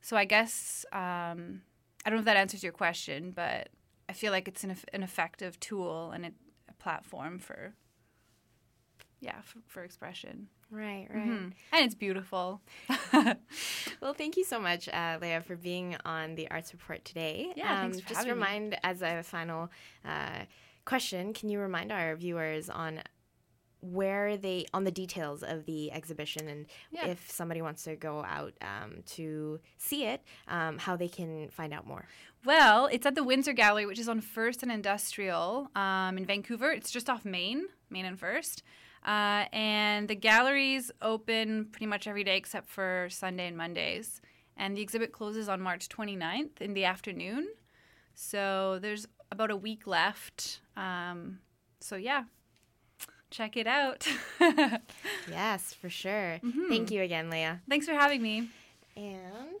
[0.00, 1.62] So I guess um,
[2.04, 3.68] I don't know if that answers your question, but
[4.08, 6.32] I feel like it's an, an effective tool and a,
[6.68, 7.74] a platform for,
[9.20, 10.48] yeah, for, for expression.
[10.70, 11.28] Right, right.
[11.28, 11.52] Mhm.
[11.72, 12.60] And it's beautiful.
[14.00, 17.52] Well, thank you so much, uh, Leah, for being on the Arts Report today.
[17.56, 18.34] Yeah, thanks for just having me.
[18.34, 19.70] remind, as a final
[20.04, 20.40] uh,
[20.88, 23.00] question, can you remind our viewers on
[23.80, 27.06] where they on the details of the exhibition and Yeah.
[27.06, 31.72] if somebody wants to go out um, to see it, um, how they can find
[31.72, 32.06] out more.
[32.44, 36.72] Well, it's at the Winsor Gallery, which is on First and Industrial um, in Vancouver.
[36.72, 38.62] It's just off Main, Main and First.
[39.06, 44.20] Uh, and the gallery's open pretty much every day except for Sunday and Mondays.
[44.56, 47.46] And the exhibit closes on March 29th in the afternoon.
[48.14, 50.60] So there's about a week left.
[50.76, 51.40] Um,
[51.80, 52.24] so yeah,
[53.30, 54.06] check it out.
[55.30, 56.40] Yes, for sure.
[56.42, 56.68] Mm-hmm.
[56.68, 57.60] Thank you again, Leah.
[57.68, 58.48] Thanks for having me.
[58.96, 59.60] And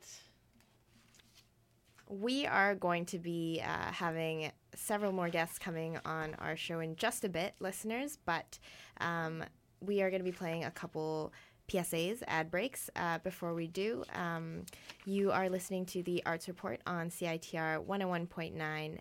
[2.08, 6.96] we are going to be uh, having several more guests coming on our show in
[6.96, 8.18] just a bit, listeners.
[8.24, 8.58] But
[9.00, 9.44] um,
[9.80, 11.32] we are going to be playing a couple
[11.68, 12.88] PSAs, ad breaks.
[12.96, 14.64] Uh, before we do, um,
[15.04, 18.98] you are listening to the Arts Report on CITR 101.9 FM.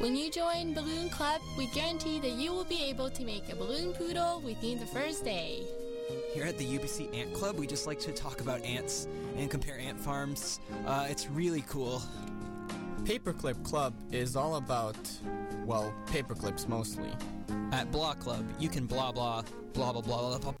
[0.00, 3.54] When you join Balloon Club, we guarantee that you will be able to make a
[3.54, 5.62] balloon poodle within the first day.
[6.32, 9.78] Here at the UBC Ant Club, we just like to talk about ants and compare
[9.78, 10.58] ant farms.
[10.86, 12.02] Uh, it's really cool.
[13.02, 14.96] Paperclip Club is all about,
[15.66, 17.10] well, paperclips mostly.
[17.70, 19.42] At Blah Club, you can blah blah
[19.74, 20.52] blah blah blah blah.
[20.52, 20.60] blah.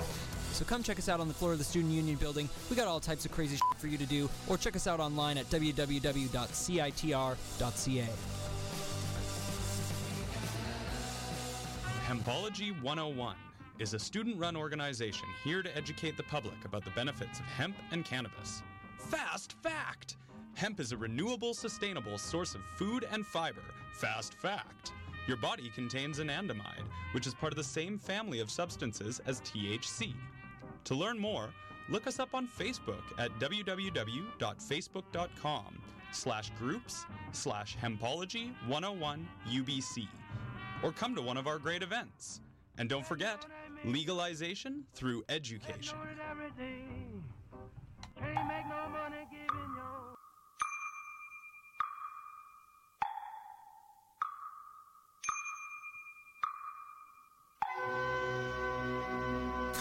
[0.51, 2.49] so come check us out on the floor of the Student Union building.
[2.69, 4.99] We got all types of crazy shit for you to do, or check us out
[4.99, 6.29] online at www.citr.ca.
[12.07, 13.35] Hempology 101
[13.79, 17.75] is a student run organization here to educate the public about the benefits of hemp
[17.91, 18.61] and cannabis.
[18.97, 20.17] Fast fact!
[20.55, 23.63] Hemp is a renewable, sustainable source of food and fiber.
[23.93, 24.91] Fast fact!
[25.27, 30.13] Your body contains anandamide, which is part of the same family of substances as THC.
[30.85, 31.49] To learn more,
[31.89, 40.07] look us up on Facebook at www.facebook.com slash groups slash hempology 101 UBC
[40.83, 42.41] or come to one of our great events.
[42.77, 43.45] And don't forget,
[43.85, 45.97] legalization through education.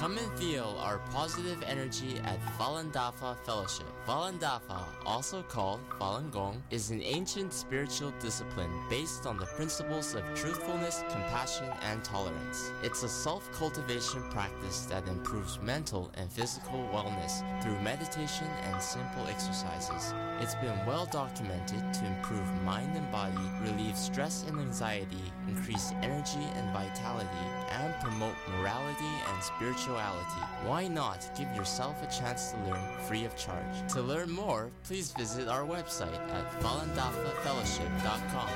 [0.01, 3.85] Come and feel our positive energy at Falun Dafa Fellowship.
[4.09, 10.15] Falun Dafa, also called Falun Gong, is an ancient spiritual discipline based on the principles
[10.15, 12.73] of truthfulness, compassion, and tolerance.
[12.83, 20.15] It's a self-cultivation practice that improves mental and physical wellness through meditation and simple exercises.
[20.41, 26.47] It's been well documented to improve mind and body, relieve stress and anxiety, increase energy
[26.57, 29.43] and vitality, and promote morality and
[29.91, 30.41] spirituality.
[30.65, 33.93] Why not give yourself a chance to learn free of charge?
[33.93, 38.51] To learn more, please visit our website at valandafafellowship.com.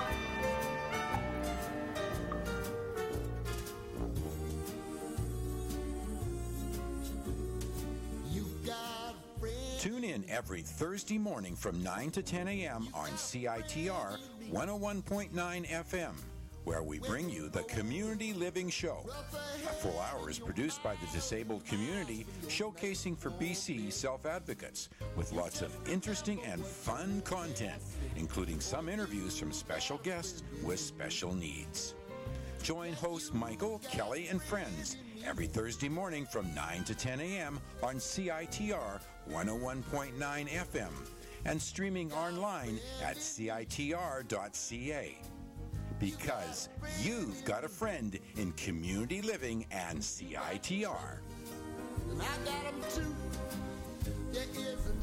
[9.78, 12.88] Tune in every Thursday morning from 9 to 10 a.m.
[12.94, 14.16] on CITR
[14.50, 15.30] 101.9
[15.66, 16.12] FM,
[16.64, 19.06] where we bring you the Community Living Show.
[19.32, 25.32] A full hour is produced by the disabled community, showcasing for BC self advocates with
[25.32, 27.80] lots of interesting and fun content,
[28.16, 31.94] including some interviews from special guests with special needs.
[32.62, 34.96] Join hosts Michael, Kelly, and friends
[35.26, 37.60] every Thursday morning from 9 to 10 a.m.
[37.82, 39.00] on CITR
[39.30, 40.90] 101.9 FM
[41.44, 44.24] and streaming online at CITR.ca.
[46.04, 46.68] Because
[47.00, 51.16] you've got a friend in community living and CITR.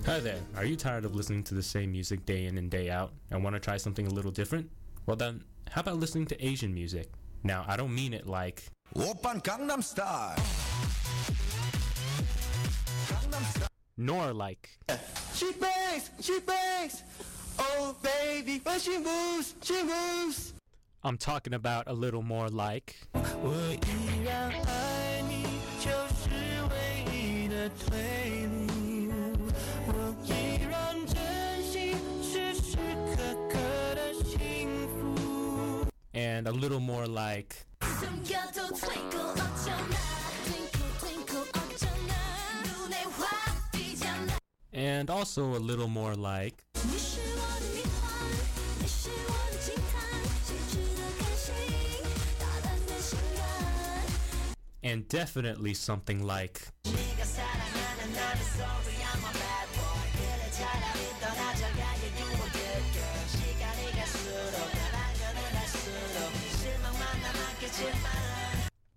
[0.06, 0.38] Hi there.
[0.56, 3.44] Are you tired of listening to the same music day in and day out and
[3.44, 4.70] want to try something a little different?
[5.08, 7.10] Well, then, how about listening to Asian music?
[7.42, 8.66] Now, I don't mean it like.
[8.96, 10.38] Open Gangnam Style.
[13.98, 14.70] Nor like.
[15.34, 17.02] She bangs, she bangs.
[17.58, 20.54] Oh baby, when she moves, she moves.
[21.03, 22.95] I'm talking about a little more like.
[23.15, 23.55] 我
[23.87, 25.45] 依然爱你，
[25.81, 26.31] 就是
[26.71, 29.51] 唯一的退路。
[29.87, 31.17] 我依然珍
[31.63, 31.93] 惜
[32.23, 32.77] 时时
[33.15, 33.17] 刻
[33.49, 33.55] 刻
[33.95, 34.97] 的幸福。
[36.57, 37.55] little more like.
[38.01, 39.97] 숨겨도 twinkle 어쩌나
[40.47, 42.15] twinkle twinkle 어쩌나
[42.65, 44.39] 눈에 확 띄잖아
[44.73, 46.65] And also a little more like.
[54.84, 56.68] and definitely something like.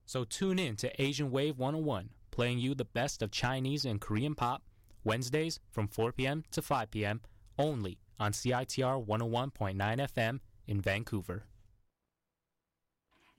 [0.06, 4.36] So tune in to Asian Wave 101, playing you the best of Chinese and Korean
[4.36, 4.62] pop,
[5.02, 6.44] Wednesdays from 4 p.m.
[6.52, 7.20] to 5 p.m.
[7.58, 11.46] only on CITR 101.9 FM in Vancouver.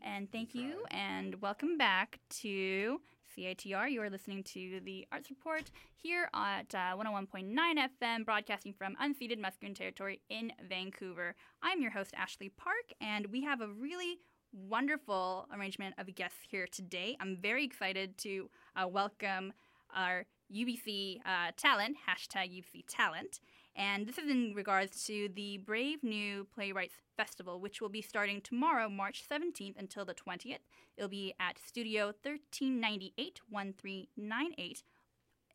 [0.06, 3.02] And thank you, and welcome back to
[3.36, 3.90] CITR.
[3.90, 9.40] You are listening to the Arts Report here at uh, 101.9 FM, broadcasting from unceded
[9.40, 11.34] Musqueam territory in Vancouver.
[11.64, 14.20] I'm your host, Ashley Park, and we have a really
[14.54, 17.18] wonderful arrangement of guests here today.
[17.20, 19.54] I'm very excited to uh, welcome
[19.94, 23.40] our UBC uh, talent, hashtag UBC talent.
[23.76, 28.02] And this is in regards to the Brave New Play Rites Festival, which will be
[28.02, 30.60] starting tomorrow, March 17th until the 20th.
[30.96, 34.84] It'll be at Studio 1398 1398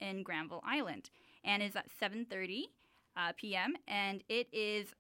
[0.01, 1.11] in Granville Island.
[1.45, 2.65] And is at 7.30
[3.17, 3.75] uh, p.m.
[3.89, 4.95] And it is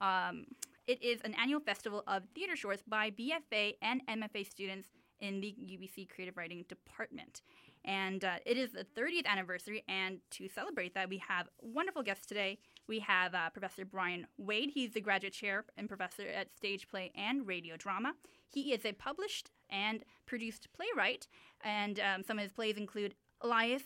[0.00, 0.46] um,
[0.86, 4.88] it is an annual festival of theater shorts by BFA and MFA students
[5.20, 7.42] in the UBC Creative Writing Department.
[7.84, 12.26] And uh, it is the 30th anniversary, and to celebrate that, we have wonderful guests
[12.26, 12.58] today.
[12.86, 14.70] We have uh, Professor Bryan Wade.
[14.74, 18.12] He's the graduate chair and professor at stage play and radio drama.
[18.48, 21.26] He is a published and produced playwright,
[21.62, 23.84] and um, some of his plays include Elias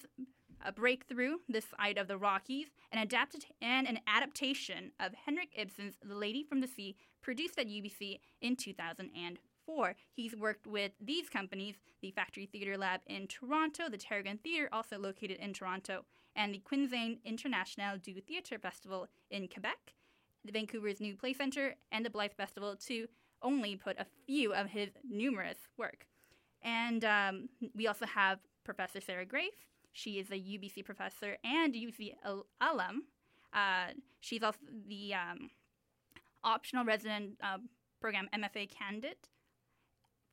[0.65, 5.97] a breakthrough, The Side of the Rockies, an adapted and an adaptation of Henrik Ibsen's
[6.03, 8.57] The Lady from the Sea, produced at UBC in
[9.67, 9.95] 2004.
[10.15, 14.99] He's worked with these companies, the Factory Theatre Lab in Toronto, the Tarragon Theatre, also
[14.99, 16.05] located in Toronto,
[16.37, 19.95] and the Quinzaine International du Theatre Festival in Quebec,
[20.45, 23.07] the Vancouver's New Play Centre, and the Blyth Festival, to
[23.43, 26.07] only put a few of his numerous work.
[26.63, 29.69] And um, we also have Professor Sarah Graefe.
[29.93, 32.15] She is a UBC professor and UBC
[32.61, 33.05] alum.
[33.53, 34.59] Uh, she's also
[34.89, 35.51] the um,
[36.43, 37.59] optional resident uh,
[38.01, 39.29] program MFA candidate,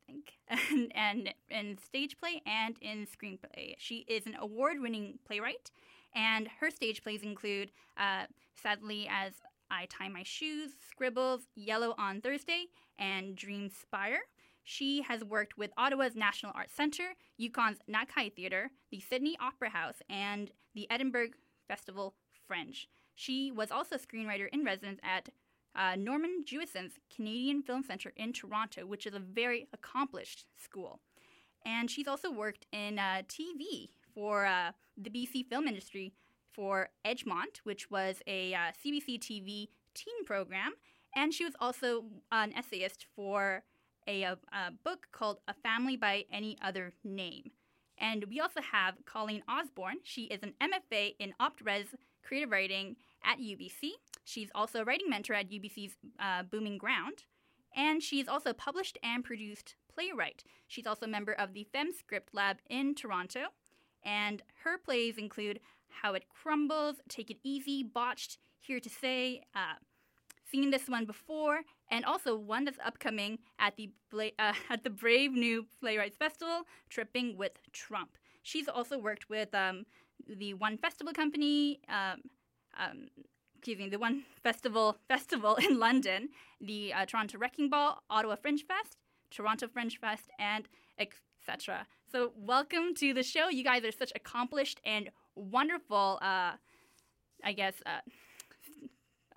[0.06, 3.74] think, and, and in stage play and in screenplay.
[3.78, 5.70] She is an award-winning playwright,
[6.14, 8.24] and her stage plays include, uh,
[8.54, 9.32] sadly, as
[9.70, 12.66] I Tie My Shoes, Scribbles, Yellow on Thursday,
[12.98, 14.20] and Dream Spire.
[14.64, 19.96] She has worked with Ottawa's National Arts Centre, Yukon's Nakai Theatre, the Sydney Opera House,
[20.08, 21.30] and the Edinburgh
[21.66, 22.14] Festival
[22.46, 22.88] Fringe.
[23.14, 25.30] She was also a screenwriter in residence at
[25.74, 31.00] uh, Norman Jewison's Canadian Film Centre in Toronto, which is a very accomplished school.
[31.64, 36.12] And she's also worked in uh, TV for uh, the BC film industry
[36.52, 40.72] for Edgemont, which was a uh, CBC TV teen program.
[41.14, 43.62] And she was also an essayist for
[44.06, 47.52] a, a, a book called A Family by Any Other Name.
[47.98, 49.98] And we also have Colleen Osborne.
[50.02, 51.86] She is an MFA in OptRes
[52.24, 53.90] creative writing at UBC.
[54.24, 57.24] She's also a writing mentor at UBC's uh, Booming Ground.
[57.74, 60.44] And she's also published and produced playwright.
[60.68, 63.46] She's also a member of the FemScript Lab in Toronto.
[64.04, 69.74] And her plays include How It Crumbles, Take It Easy, Botched, Here to Say, uh,
[70.52, 74.90] seen this one before, and also one that's upcoming at the Bla- uh, at the
[74.90, 78.16] Brave New Play Rites Festival, Tripping with Trump.
[78.42, 79.84] She's also worked with um,
[80.28, 82.22] the One Festival Company, um,
[82.78, 83.08] um,
[83.62, 88.64] excuse me, the One Festival Festival in London, the uh, Toronto Wrecking Ball, Ottawa Fringe
[88.66, 88.96] Fest,
[89.30, 90.66] Toronto Fringe Fest, and
[90.98, 91.86] etc.
[92.10, 93.48] So welcome to the show.
[93.50, 96.18] You guys are such accomplished and wonderful.
[96.20, 96.54] Uh,
[97.44, 97.74] I guess.
[97.86, 98.00] Uh,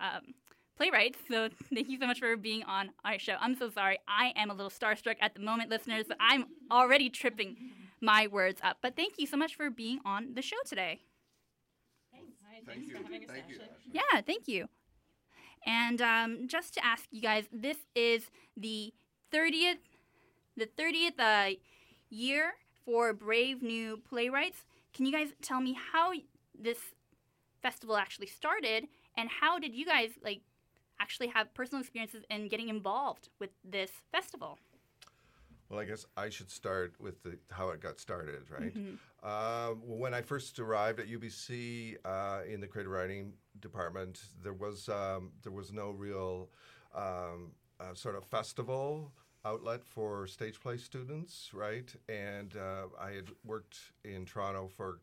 [0.00, 0.34] um,
[0.76, 1.20] playwrights.
[1.30, 3.36] So thank you so much for being on our show.
[3.40, 3.98] I'm so sorry.
[4.08, 6.06] I am a little starstruck at the moment, listeners.
[6.08, 7.56] But I'm already tripping
[8.00, 8.78] my words up.
[8.82, 11.00] But thank you so much for being on the show today.
[12.66, 12.96] Thank you.
[13.28, 13.58] Thank you.
[13.92, 14.68] Yeah, thank you.
[15.66, 18.92] And um, just to ask you guys, this is the
[19.32, 19.78] 30th,
[20.56, 21.56] the 30th uh,
[22.10, 22.52] year
[22.84, 24.64] for Brave New Play Rites.
[24.94, 26.12] Can you guys tell me how
[26.58, 26.78] this
[27.62, 28.86] festival actually started,
[29.16, 30.40] and how did you guys like
[31.00, 34.58] actually have personal experiences in getting involved with this festival?
[35.68, 38.74] Well, I guess I should start with the, how it got started, right?
[38.74, 38.98] Mhm.
[39.22, 44.88] Uh, when I first arrived at UBC uh, in the creative writing department, there was
[44.88, 46.50] um, there was no real
[46.94, 49.12] um, uh, sort of festival
[49.44, 51.92] outlet for stage play students, right?
[52.08, 55.00] And uh, I had worked in Toronto for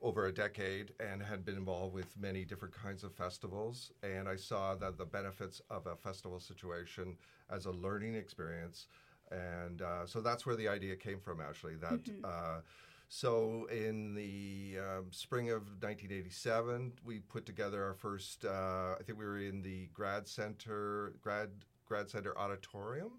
[0.00, 3.92] over a decade and had been involved with many different kinds of festivals.
[4.02, 7.16] And I saw that the benefits of a festival situation
[7.50, 8.88] as a learning experience.
[9.32, 11.76] And uh, so that's where the idea came from, actually.
[11.76, 12.24] That Mhm.
[12.24, 12.60] uh,
[13.08, 18.44] so in the um, spring of 1987, we put together our first.
[18.44, 21.50] Uh, I think we were in the grad center, grad
[21.86, 23.12] grad center auditorium.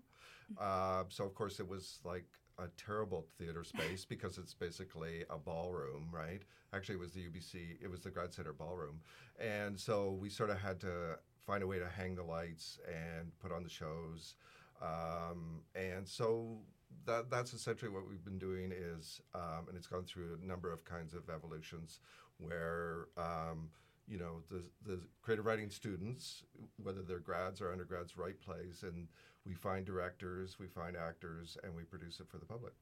[0.58, 2.26] Uh, so of course it was like
[2.60, 6.42] a terrible theater space because it's basically a ballroom, right?
[6.74, 7.78] Actually, it was the UBC.
[7.82, 9.02] It was the grad center ballroom,
[9.40, 13.32] and so we sort of had to find a way to hang the lights and
[13.40, 14.36] put on the shows.
[14.82, 16.58] Um, and so
[17.06, 20.72] that that's essentially what we've been doing is, um, and it's gone through a number
[20.72, 22.00] of kinds of evolutions
[22.38, 23.08] where.
[23.18, 23.70] Um,
[24.08, 26.44] you know the the creative writing students,
[26.82, 29.08] whether they're grads or undergrads, write plays, and
[29.46, 32.74] we find directors, we find actors, and we produce it for the public.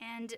[0.00, 0.34] And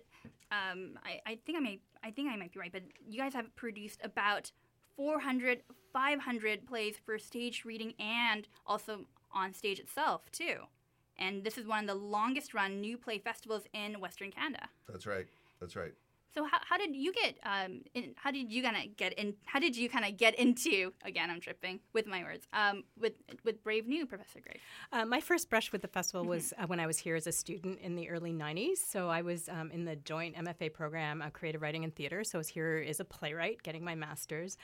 [0.50, 3.34] um, I, I think I may I think I might be right, but you guys
[3.34, 4.50] have produced about
[4.96, 10.56] 400, 500 plays for stage reading and also on stage itself too.
[11.18, 14.68] And this is one of the longest run new play festivals in Western Canada.
[14.88, 15.26] That's right.
[15.60, 15.92] That's right.
[16.34, 19.34] So how, how did you get um in, how did you kind of get in
[19.44, 23.12] how did you kind of get into again I'm tripping with my words um with
[23.44, 24.62] with Brave New Professor Grace
[24.92, 27.32] Uh, my first brush with the festival was uh, when I was here as a
[27.32, 28.78] student in the early 90s.
[28.78, 32.24] So I was um, in the joint MFA program, uh, Creative Writing and Theater.
[32.24, 34.56] So I was here as a playwright, getting my master's.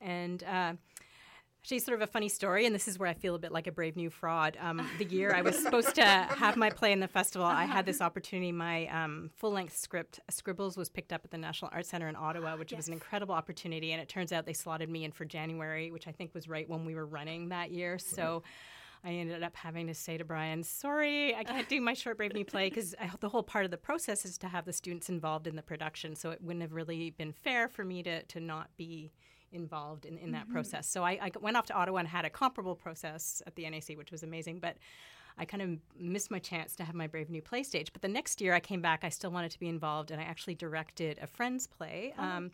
[0.00, 0.74] And uh,
[1.66, 3.66] actually, sort of a funny story, and this is where I feel a bit like
[3.66, 4.56] a brave new fraud.
[4.60, 7.84] Um, the year I was supposed to have my play in the festival, I had
[7.84, 8.52] this opportunity.
[8.52, 12.14] My um, full length script, Scribbles, was picked up at the National Arts Center in
[12.14, 13.90] Ottawa, which was an incredible opportunity.
[13.90, 16.68] And it turns out they slotted me in for January, which I think was right
[16.70, 17.98] when we were running that year.
[17.98, 18.44] So.
[19.04, 22.32] I ended up having to say to Brian, "Sorry, I can't do my short brave
[22.32, 25.46] new play because the whole part of the process is to have the students involved
[25.46, 26.16] in the production.
[26.16, 29.12] So it wouldn't have really been fair for me to to not be
[29.52, 30.52] involved in, in that Mhm.
[30.52, 30.88] process.
[30.88, 33.96] So I, I went off to Ottawa and had a comparable process at the NAC,
[33.96, 34.60] which was amazing.
[34.60, 34.76] But
[35.38, 35.68] I kind of
[36.00, 37.92] missed my chance to have my brave new play stage.
[37.92, 40.24] But the next year I came back, I still wanted to be involved, and I
[40.24, 42.14] actually directed a friend's play.
[42.16, 42.50] um,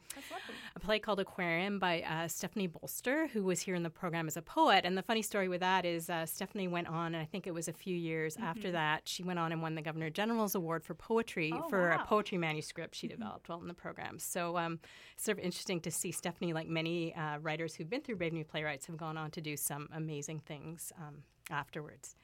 [0.75, 4.37] a play called Aquarium by uh, Stephanie Bolster, who was here in the program as
[4.37, 4.85] a poet.
[4.85, 7.55] And the funny story with that is uh, Stephanie went on, and I think it
[7.55, 8.73] was a few years after Mhm.
[8.73, 12.03] that, she went on and won the Governor General's Award for poetry Oh, for wow.
[12.03, 14.19] a poetry manuscript she developed while in the program.
[14.19, 14.81] So um,
[15.17, 18.45] sort of interesting to see Stephanie, like many uh, writers who've been through Brave New
[18.45, 22.17] Play Rites, have gone on to do some amazing things um, afterwards.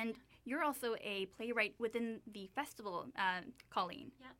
[0.00, 3.40] And you're also a playwright within the festival uh,
[3.70, 4.30] Colleen Yep.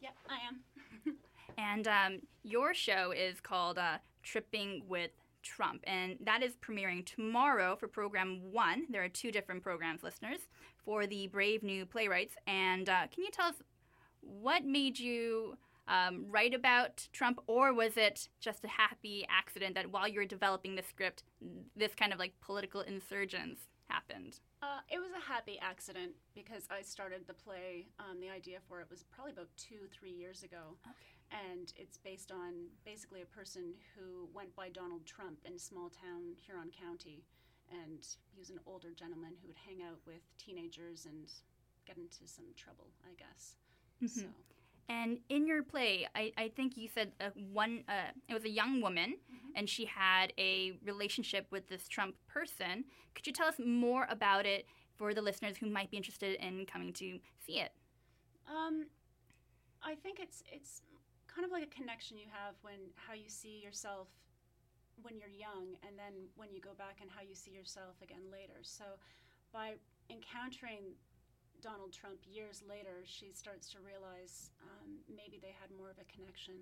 [0.00, 1.14] Yep, I am.
[1.58, 5.10] and um, your show is called uh, Tripping with
[5.42, 8.84] Trump, and that is premiering tomorrow for program one.
[8.90, 10.40] There are two different programs, listeners,
[10.84, 12.34] for the Brave New Play Rites.
[12.46, 13.56] And uh, can you tell us
[14.20, 15.56] what made you
[15.88, 20.26] um, write about Trump, or was it just a happy accident that while you were
[20.26, 21.22] developing the script,
[21.76, 24.40] this kind of like political insurgence happened?
[24.64, 27.86] Uh, it was a happy accident because I started the play.
[28.00, 30.80] Um, the idea for it was probably about two, three years ago.
[31.52, 35.90] And it's based on basically a person who went by Donald Trump in a small
[35.90, 37.24] town Huron County.
[37.68, 41.28] And he was an older gentleman who would hang out with teenagers and
[41.86, 43.56] get into some trouble, I guess.
[44.06, 44.28] So.
[44.88, 47.12] And in your play, I, I think you said
[47.52, 47.84] one.
[47.88, 49.16] Uh, it was a young woman,
[49.54, 52.84] and she had a relationship with this Trump person.
[53.14, 54.66] Could you tell us more about it
[54.96, 57.72] for the listeners who might be interested in coming to see it?
[58.46, 58.86] Um,
[59.82, 60.82] I think it's it's
[61.26, 64.08] kind of like a connection you have when how you see yourself
[65.02, 68.30] when you're young, and then when you go back and how you see yourself again
[68.30, 68.62] later.
[68.62, 68.84] So,
[69.52, 69.74] by
[70.10, 70.94] encountering
[71.64, 76.04] Donald Trump years later, she starts to realize um, maybe they had more of a
[76.12, 76.52] connection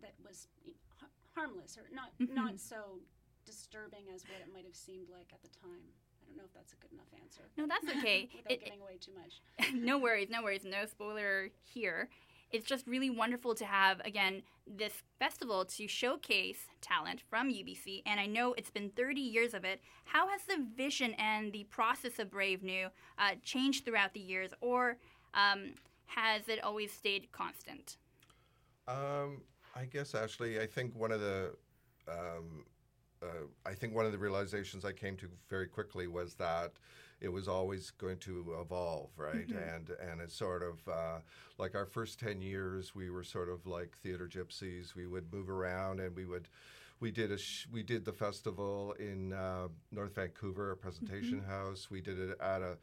[0.00, 0.48] that was
[0.96, 2.32] ha- harmless or not Mhm.
[2.32, 3.00] not so
[3.44, 5.84] disturbing as what it might have seemed like at the time.
[6.22, 7.42] I don't know if that's a good enough answer.
[7.58, 8.28] No, that's okay.
[8.34, 9.42] Without It- giving away too much.
[9.74, 12.08] no worries, no worries, no spoiler here.
[12.50, 18.18] It's just really wonderful to have again this festival to showcase talent from UBC, and
[18.20, 19.80] I know it's been 30 years of it.
[20.04, 22.88] How has the vision and the process of Brave New
[23.18, 24.96] uh, changed throughout the years, or
[25.34, 25.74] um,
[26.06, 27.96] has it always stayed constant?
[28.86, 29.42] Um,
[29.74, 31.54] I guess actually, I think one of the,
[32.08, 32.64] um,
[33.22, 36.72] uh, I think one of the realizations I came to very quickly was that
[37.20, 39.48] it was always going to evolve, right?
[39.48, 39.74] Mhm.
[39.76, 41.18] And and it's sort of uh,
[41.58, 44.94] like our first ten years, we were sort of like theater gypsies.
[44.94, 46.48] We would move around and we would.
[47.00, 51.46] We did a sh- we did the festival in uh, North Vancouver, a presentation Mhm.
[51.46, 51.90] house.
[51.90, 52.76] We did it at a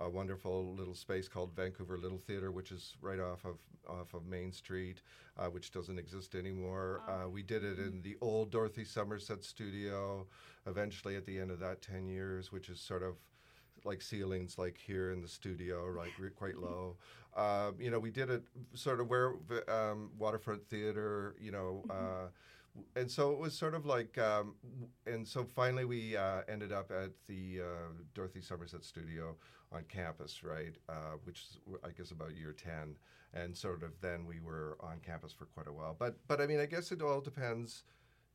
[0.00, 3.58] a wonderful little space called Vancouver Little Theatre, which is right off of
[3.88, 5.02] off of Main Street,
[5.38, 7.02] uh, which doesn't exist anymore.
[7.08, 10.26] Uh, we did it in the old Dorothy Somerset studio.
[10.66, 13.16] Eventually, at the end of that ten years, which is sort of
[13.84, 16.96] like ceilings like here in the studio, like re- quite low.
[17.36, 18.42] Um, you know, we did it
[18.74, 19.34] sort of where
[19.68, 22.28] um, Waterfront Theater, you know, uh,
[22.96, 24.54] and so it was sort of like, um,
[25.06, 29.36] and so finally we uh, ended up at the uh, Dorothy Somerset Studio
[29.72, 32.96] on campus, right, uh, which is, I guess about year ten,
[33.34, 35.94] and sort of then we were on campus for quite a while.
[35.98, 37.84] But but I mean, I guess it all depends.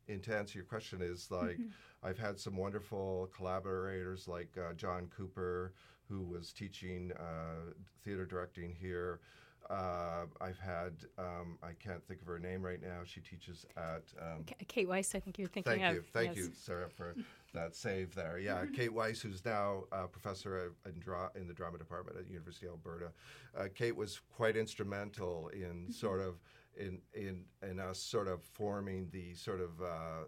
[0.07, 1.71] And to answer your question, is like Mhm.
[2.03, 5.73] I've had some wonderful collaborators like uh, John Cooper,
[6.09, 7.71] who was teaching uh,
[8.03, 9.21] theater directing here.
[9.69, 12.99] Uh, I've had, um, I can't think of her name right now.
[13.05, 14.03] She teaches at.
[14.21, 15.95] Um, Kate Weiss, I think you're thinking thank of.
[15.95, 16.37] you, thank yes.
[16.37, 17.15] you, Sarah, for
[17.53, 18.37] that save there.
[18.37, 22.65] Yeah, Kate Weiss, who's now a professor in, dra- in the drama department at University
[22.65, 23.13] of Alberta.
[23.57, 26.41] Uh, Kate was quite instrumental in sort of
[26.77, 29.81] in in in us sort of forming the sort of.
[29.81, 30.25] Uh,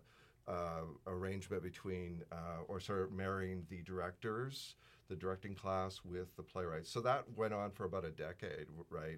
[0.48, 4.76] uh, arrangement between, uh, or sort of marrying the directors,
[5.08, 6.88] the directing class with the playwrights.
[6.92, 9.18] So that went on for about a decade, right?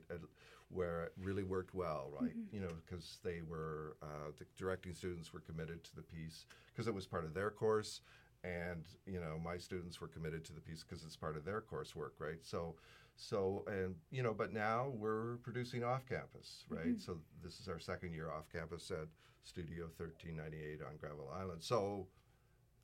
[0.69, 2.33] Where it really worked well, right?
[2.33, 2.53] Mhm.
[2.53, 6.87] You know, because they were uh, the directing students were committed to the piece because
[6.87, 7.99] it was part of their course,
[8.45, 11.59] and you know my students were committed to the piece because it's part of their
[11.61, 12.39] coursework, right?
[12.45, 12.75] So,
[13.17, 16.95] so and you know, but now we're producing off campus, right?
[16.95, 17.01] Mhm.
[17.01, 19.07] So this is our second year off campus at
[19.43, 21.63] Studio 1398 on Granville Island.
[21.63, 22.07] So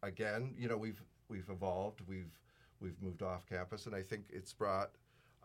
[0.01, 2.37] again, you know, we've we've evolved, we've
[2.79, 4.91] we've moved off campus, and I think it's brought.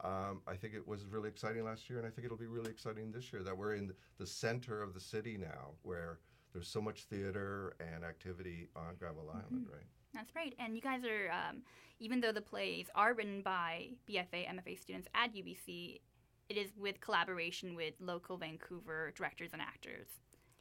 [0.03, 2.71] Um, I think it was really exciting last year, and I think it'll be really
[2.71, 6.21] exciting this year that we're in the center of the city now, where
[6.53, 9.73] there's so much theater and activity on Granville Island, Mhm.
[9.73, 9.87] right?
[10.15, 10.55] That's right.
[10.59, 11.63] And you guys are, um,
[12.01, 16.01] even though the plays are written by BFA, MFA students at UBC,
[16.49, 20.09] it is with collaboration with local Vancouver directors and actors.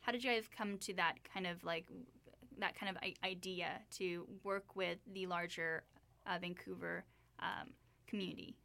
[0.01, 1.85] How did you guys come to that kind of like
[2.59, 5.83] that kind of I- idea to work with the larger
[6.25, 7.05] uh, Vancouver
[7.39, 7.69] um,
[8.07, 8.57] community?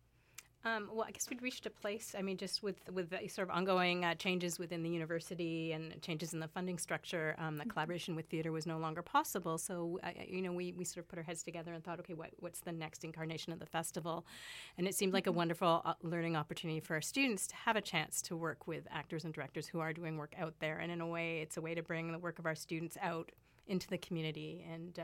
[0.64, 2.14] Um, well, I guess we'd reached a place.
[2.16, 6.00] I mean, just with with the sort of ongoing uh, changes within the university and
[6.02, 9.58] changes in the funding structure, um, the collaboration with theater was no longer possible.
[9.58, 12.14] So, uh, you know, we, we sort of put our heads together and thought, okay,
[12.14, 14.24] what, what's the next incarnation of the festival?
[14.78, 17.80] And it seemed like a wonderful uh, learning opportunity for our students to have a
[17.80, 20.78] chance to work with actors and directors who are doing work out there.
[20.78, 23.32] And in a way, it's a way to bring the work of our students out
[23.66, 25.00] into the community and.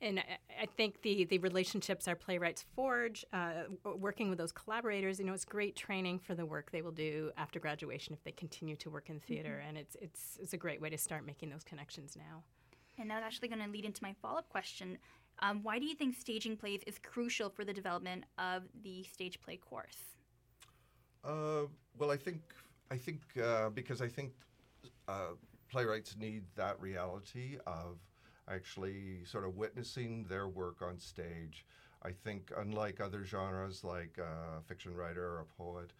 [0.00, 5.18] And I- I think the, the relationships our playwrights forge, uh, working with those collaborators,
[5.18, 8.32] you know, it's great training for the work they will do after graduation if they
[8.32, 9.68] continue to work in theater, Mhm.
[9.68, 12.44] and it's it's it's a great way to start making those connections now.
[12.98, 14.98] And that's actually going to lead into my follow up question.
[15.40, 19.40] Um, why do you think staging plays is crucial for the development of the stage
[19.40, 20.16] play course?
[21.24, 22.42] Uh, well, I think
[22.90, 24.32] I think uh, because I think
[25.08, 25.34] uh,
[25.68, 27.98] playwrights need that reality of
[28.50, 31.66] actually sort of witnessing their work on stage.
[32.02, 35.92] I think unlike other genres like a fiction writer or a poet,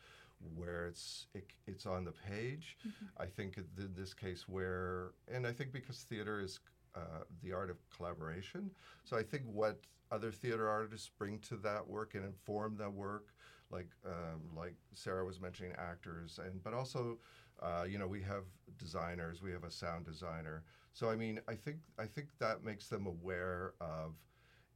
[0.54, 2.76] where it's it, it's on the page,
[3.18, 6.60] I think in this case where and I think because theater is
[6.94, 8.70] uh, the art of collaboration,
[9.04, 9.80] so I think what
[10.10, 13.34] other theater artists bring to that work and inform that work
[13.70, 17.18] like um, like Sarah was mentioning actors and but also
[17.60, 18.44] uh, you know we have
[18.78, 20.62] designers we have a sound designer
[20.98, 24.14] so I mean I think I think that makes them aware of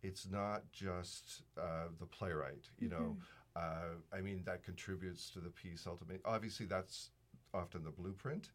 [0.02, 3.16] it's not just uh, the playwright you know?
[3.62, 6.20] Uh, I mean that contributes to the piece ultimately.
[6.24, 7.10] Obviously that's
[7.54, 8.50] often the blueprint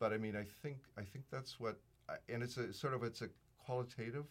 [0.00, 1.76] but I mean I think I think that's what
[2.08, 3.28] I- and it's a sort of it's a
[3.66, 4.26] qualitative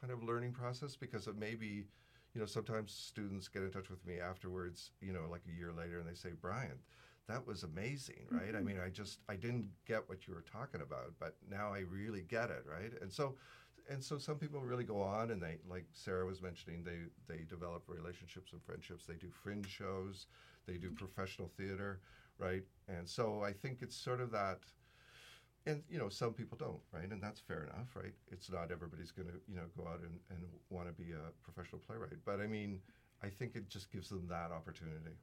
[0.00, 1.86] kind of learning process because it may be
[2.34, 5.70] you know, sometimes students get in touch with me afterwards, you know, like a year
[5.70, 6.78] later, and they say, Brian,
[7.32, 8.54] that was amazing, right?
[8.54, 8.66] I Mhm.
[8.66, 12.22] mean, I just I didn't get what you were talking about, but now I really
[12.22, 12.92] get it, right?
[13.00, 13.36] And so,
[13.90, 16.98] and so some people really go on, and they, like Sarah was mentioning, they
[17.34, 19.06] they develop relationships and friendships.
[19.06, 20.26] They do fringe shows,
[20.66, 22.00] they do professional theater,
[22.38, 22.62] right?
[22.88, 24.60] And so I think it's sort of that
[25.66, 29.12] and you know some people don't right and that's fair enough right it's not everybody's
[29.12, 32.40] going to you know go out and, and want to be a professional playwright but
[32.40, 32.80] i mean
[33.22, 35.16] i think it just gives them that opportunity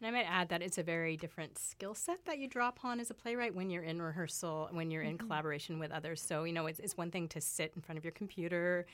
[0.00, 3.00] And I might add that it's a very different skill set that you draw upon
[3.00, 5.26] as a playwright when you're in rehearsal, when you're in Mhm.
[5.26, 6.20] collaboration with others.
[6.20, 8.84] So, you know, it's, it's one thing to sit in front of your computer,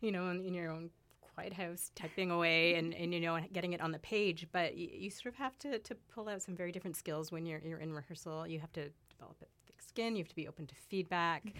[0.00, 0.90] you know, in, in your own
[1.20, 4.46] quiet house, typing away and, and you know, getting it on the page.
[4.52, 7.44] But you, you sort of have to, to pull out some very different skills when
[7.44, 8.46] you're, you're in rehearsal.
[8.46, 11.52] You have to develop a thick skin, you have to be open to feedback.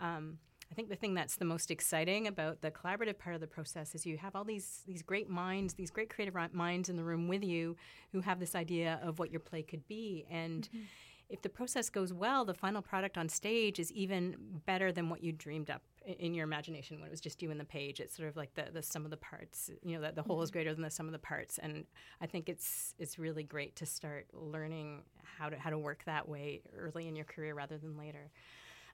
[0.00, 0.38] Um,
[0.70, 3.94] I think the thing that's the most exciting about the collaborative part of the process
[3.94, 7.26] is you have all these these great minds, these great creative minds in the room
[7.26, 7.76] with you
[8.12, 10.68] who have this idea of what your play could be and
[11.30, 15.22] if the process goes well, the final product on stage is even better than what
[15.22, 18.00] you dreamed up in your imagination when it was just you and the page.
[18.00, 19.70] It's sort of like the, the sum of the parts.
[19.84, 20.52] You know, that the whole is Mhm.
[20.54, 21.58] greater than the sum of the parts.
[21.58, 21.84] And
[22.22, 26.26] I think it's it's really great to start learning how to how to work that
[26.26, 28.30] way early in your career rather than later.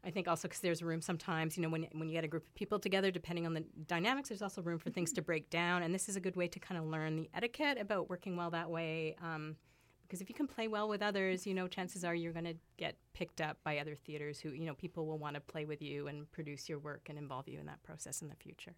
[0.05, 2.47] I think also because there's room sometimes, you know, when, when you get a group
[2.47, 5.83] of people together, depending on the dynamics, there's also room for things to break down.
[5.83, 8.51] And this is a good way to kind of learn the etiquette about working well
[8.51, 9.17] that way.
[9.23, 9.57] Um,
[10.03, 12.55] because if you can play well with others, you know, chances are you're going to
[12.77, 15.81] get picked up by other theaters who, you know, people will want to play with
[15.81, 18.75] you and produce your work and involve you in that process in the future.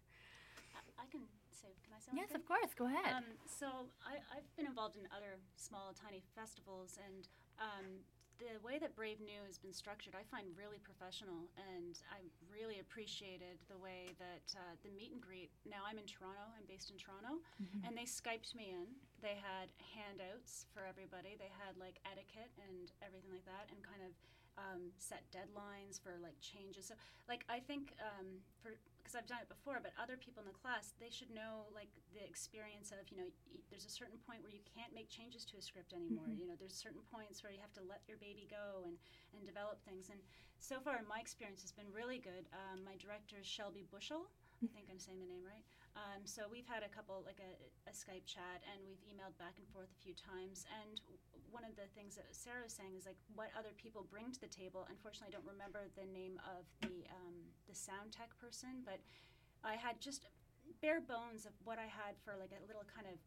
[0.97, 1.21] I can
[1.51, 2.71] say, can I say Yes, one of course.
[2.75, 3.13] Go ahead.
[3.13, 3.67] Um, so
[4.01, 7.27] I, I've been involved in other small, tiny festivals, and
[7.59, 8.01] um,
[8.37, 12.21] the way that Brave New has been structured, I find really professional, and I
[12.53, 15.49] really appreciated the way that uh, the meet and greet.
[15.65, 16.45] Now I'm in Toronto.
[16.53, 17.87] I'm based in Toronto, Mhm.
[17.87, 18.93] and they skyped me in.
[19.21, 21.35] They had handouts for everybody.
[21.35, 24.13] They had like etiquette and everything like that, and kind of
[24.57, 26.87] um, set deadlines for like changes.
[26.89, 26.95] So,
[27.29, 30.57] like, I think um, for because I've done it before, but other people in the
[30.57, 34.43] class they should know like the experience of you know y- there's a certain point
[34.43, 36.27] where you can't make changes to a script anymore.
[36.27, 36.39] Mhm.
[36.43, 38.97] You know, there's certain points where you have to let your baby go and
[39.37, 40.09] and develop things.
[40.09, 40.19] And
[40.59, 42.49] so far, my experience has been really good.
[42.51, 44.27] Um, my director is Shelby Bushel.
[44.59, 45.61] I think I'm saying the name right.
[45.97, 47.57] Um, so we've had a couple, like a,
[47.89, 50.69] a Skype chat, and we've emailed back and forth a few times.
[50.69, 51.01] And
[51.49, 54.37] one of the things that Sarah was saying is like what other people bring to
[54.37, 54.85] the table.
[54.93, 59.01] Unfortunately, I don't remember the name of the um, the sound tech person, but
[59.65, 60.29] I had just
[60.85, 63.17] bare bones of what I had for like a little kind of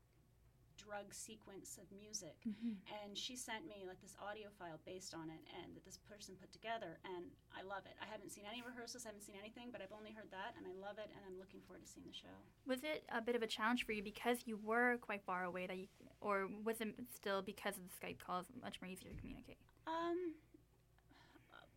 [0.81, 2.77] drug sequence of music Mhm.
[3.05, 6.37] and she sent me like this audio file based on it and that this person
[6.37, 9.71] put together and i love it i haven't seen any rehearsals i haven't seen anything
[9.71, 12.07] but i've only heard that and i love it and i'm looking forward to seeing
[12.07, 15.23] the show Was it a bit of a challenge for you because you were quite
[15.23, 15.89] far away that you,
[16.21, 19.59] or was it still because of the Skype calls much more easier to communicate?
[19.87, 20.35] Um,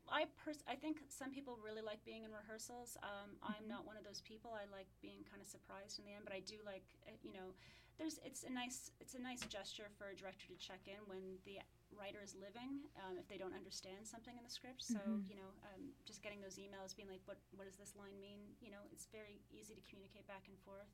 [0.09, 2.97] I pers- I think some people really like being in rehearsals.
[3.01, 3.67] Um, I'm Mhm.
[3.67, 4.53] not one of those people.
[4.53, 7.33] I like being kind of surprised in the end, but I do like uh, you
[7.33, 7.55] know,
[7.97, 11.37] there's it's a nice it's a nice gesture for a director to check in when
[11.45, 11.59] the
[11.93, 14.81] writer is living um, if they don't understand something in the script.
[14.81, 15.29] So Mhm.
[15.29, 18.55] you know, um, just getting those emails, being like, what what does this line mean?
[18.61, 20.89] You know, it's very easy to communicate back and forth.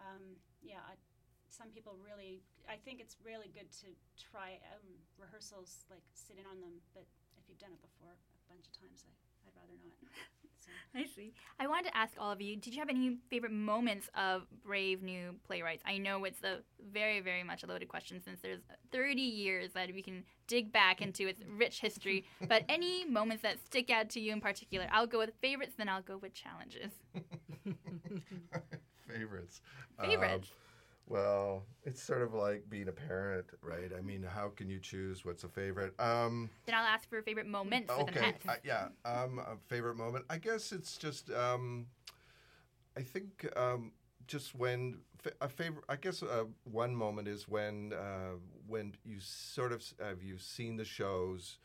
[0.00, 0.96] Um, yeah, I,
[1.48, 6.46] some people really i think it's really good to try um, rehearsals like sit in
[6.50, 7.06] on them but
[7.38, 9.12] if you've done it before a bunch of times I,
[9.56, 9.94] i'd rather not
[10.64, 10.70] so.
[10.94, 11.32] I see.
[11.58, 15.02] I wanted to ask all of you: Did you have any favorite moments of Brave
[15.02, 15.82] New Play Rites?
[15.86, 16.58] I know it's a
[16.92, 18.60] very, very much a loaded question since there's
[18.92, 22.24] 30 years that we can dig back into its rich history.
[22.48, 24.86] but any moments that stick out to you in particular?
[24.92, 26.92] I'll go with favorites, then I'll go with challenges.
[29.08, 29.60] favorites.
[30.00, 30.48] Favorites.
[30.50, 30.58] Um,
[31.06, 33.90] well, it's sort of like being a parent, right?
[33.96, 35.98] I mean, how can you choose what's a favorite?
[36.00, 38.88] Um, Then I'll ask for a favorite moments an okay, uh, yeah.
[39.04, 40.24] Um, a favorite moment.
[40.30, 41.30] I guess it's just.
[41.30, 41.86] Um,
[42.96, 43.92] I think um,
[44.26, 45.00] just when
[45.40, 45.84] a favorite.
[45.88, 50.76] I guess uh, one moment is when uh, when you sort of have you seen
[50.76, 51.58] the shows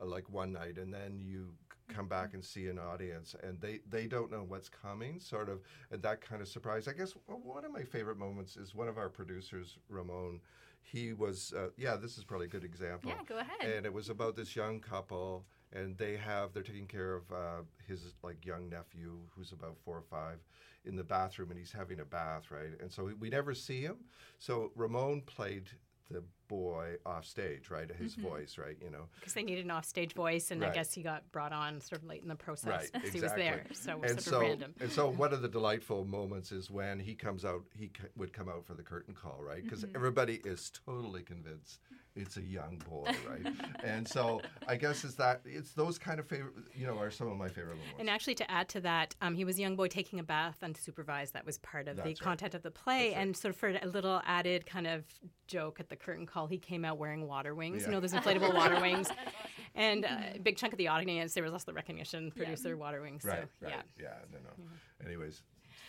[0.00, 1.54] uh, like one night and then you
[1.88, 5.60] come back and see an audience and they they don't know what's coming sort of
[5.90, 8.96] and that kind of surprise i guess one of my favorite moments is one of
[8.96, 10.40] our producers ramon
[10.84, 13.10] he was uh, yeah this is probably a good example.
[13.10, 13.60] Yeah, go ahead.
[13.60, 17.62] and it was about this young couple and they have they're taking care of uh,
[17.88, 20.38] his like young nephew who's about four or five
[20.84, 22.78] in the bathroom and he's having a bath right?
[22.80, 23.96] And so we never see him.
[24.38, 25.70] So ramon played
[26.14, 28.22] the boy off stage right his Mhm.
[28.22, 31.30] voice right you know Because they needed an offstage voice, and I guess he got
[31.32, 33.10] brought on sort of late in the process Right, exactly.
[33.10, 33.66] he was there.
[33.72, 34.74] So it was and sort so, of random.
[34.80, 37.64] And so, one of the delightful moments is when he comes out.
[37.74, 39.62] He c- would come out for the curtain call, right?
[39.64, 39.96] Because Mhm.
[39.96, 41.80] everybody is totally convinced
[42.16, 43.54] it's a young boy, right?
[43.84, 46.52] and so, I guess it's that it's those kind of favorite.
[46.74, 47.90] You know, are some of my favorite ones.
[47.98, 50.58] And actually, to add to that, um, he was a young boy taking a bath
[50.62, 51.32] unsupervised.
[51.32, 52.20] That was part of That's the right.
[52.20, 53.14] content of the play.
[53.14, 55.04] And sort of for a little added kind of
[55.48, 57.82] joke at the curtain call, he came out wearing water wings.
[57.82, 57.88] Yeah.
[57.88, 59.08] You know, those inflatable water wings.
[59.74, 63.02] And uh, a big chunk of the audience, there was also the recognition producer water
[63.02, 63.24] wings.
[63.24, 64.04] Right, so, right, yeah.
[64.04, 65.06] yeah, no, no.
[65.06, 65.42] Anyways,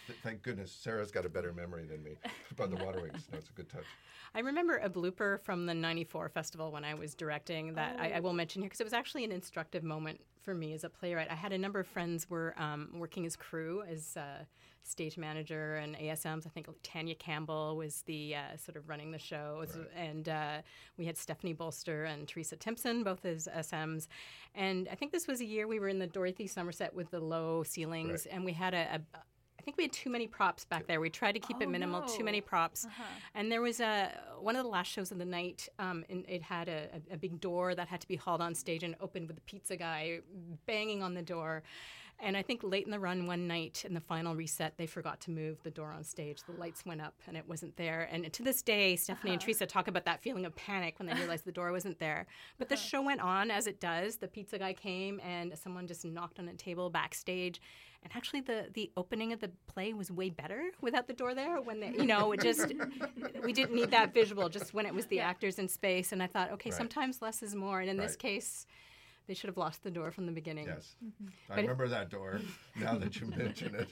[0.07, 2.11] Th- Thank goodness Sarah's got a better memory than me
[2.51, 3.27] about the water wings.
[3.31, 3.85] No, it's a good touch.
[4.33, 8.19] I remember a blooper from the 94 festival when I was directing that I, I
[8.19, 11.31] will mention here because it was actually an instructive moment for me as a playwright.
[11.31, 14.43] I had a number of friends were um, working as crew, as uh,
[14.83, 16.45] stage manager and ASMs.
[16.45, 20.57] I think Tanya Campbell was the uh, sort of running the show, as- and uh,
[20.97, 24.07] we had Stephanie Bolster and Teresa Timpson, both as SMs.
[24.53, 27.19] And I think this was a year we were in the Dorothy Somerset with the
[27.21, 28.35] low ceilings, Right.
[28.35, 29.19] and we had a, a I
[29.65, 31.01] think we had too many props back there.
[31.01, 32.85] We tried to keep it Oh, minimal, too many props.
[32.85, 33.03] Uh-huh.
[33.33, 35.67] And there was a one of the last shows of the night.
[35.79, 38.83] Um, and it had a, a, big door that had to be hauled on stage
[38.83, 40.19] and opened with the pizza guy
[40.67, 41.63] banging on the door.
[42.19, 45.19] And I think late in the run one night in the final reset, they forgot
[45.21, 46.43] to move the door on stage.
[46.43, 48.07] The lights went up and it wasn't there.
[48.09, 49.45] And to this day, Stephanie and Uh-huh.
[49.45, 52.25] Teresa talk about that feeling of panic when they realized the door wasn't there.
[52.57, 54.17] But the show went on as it does.
[54.17, 57.59] The pizza guy came and someone just knocked on a table backstage.
[58.05, 61.59] And actually, the, the opening of the play was way better without the door there.
[61.59, 62.71] When they, you know, it just
[63.43, 64.47] we didn't need that visual.
[64.47, 66.77] Just when it was the actors in space, and I thought, okay, Right.
[66.77, 67.81] sometimes less is more.
[67.81, 68.67] And in this case,
[69.27, 70.67] they should have lost the door from the beginning.
[70.67, 70.95] Yes.
[71.03, 71.29] Mhm.
[71.49, 72.39] I But- remember that door
[72.75, 73.91] now that you mention it.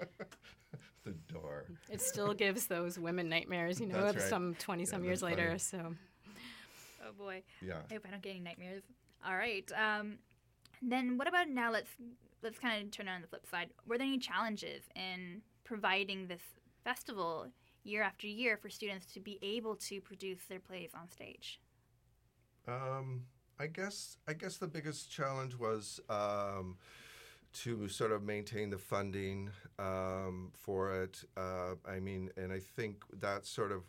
[1.04, 1.66] the door.
[1.88, 4.20] It still gives those women nightmares, you know, right.
[4.20, 5.46] some 20 some Yeah, years later.
[5.46, 5.58] funny.
[5.60, 5.94] So,
[7.06, 7.42] Oh boy.
[7.64, 7.78] Yeah.
[7.88, 8.82] I hope I don't get any nightmares.
[9.24, 9.64] All right.
[9.72, 10.18] Um,
[10.82, 11.70] then what about now?
[11.72, 11.88] Let's
[12.42, 13.70] let's kind of turn it on the flip side.
[13.86, 16.42] Were there any challenges in providing this
[16.84, 17.48] festival
[17.84, 21.60] year after year for students to be able to produce their plays on stage?
[22.66, 23.22] Um,
[23.58, 26.76] I guess I guess the biggest challenge was um,
[27.64, 31.24] to sort of maintain the funding um, for it.
[31.36, 33.82] Uh, I mean, and I think that sort of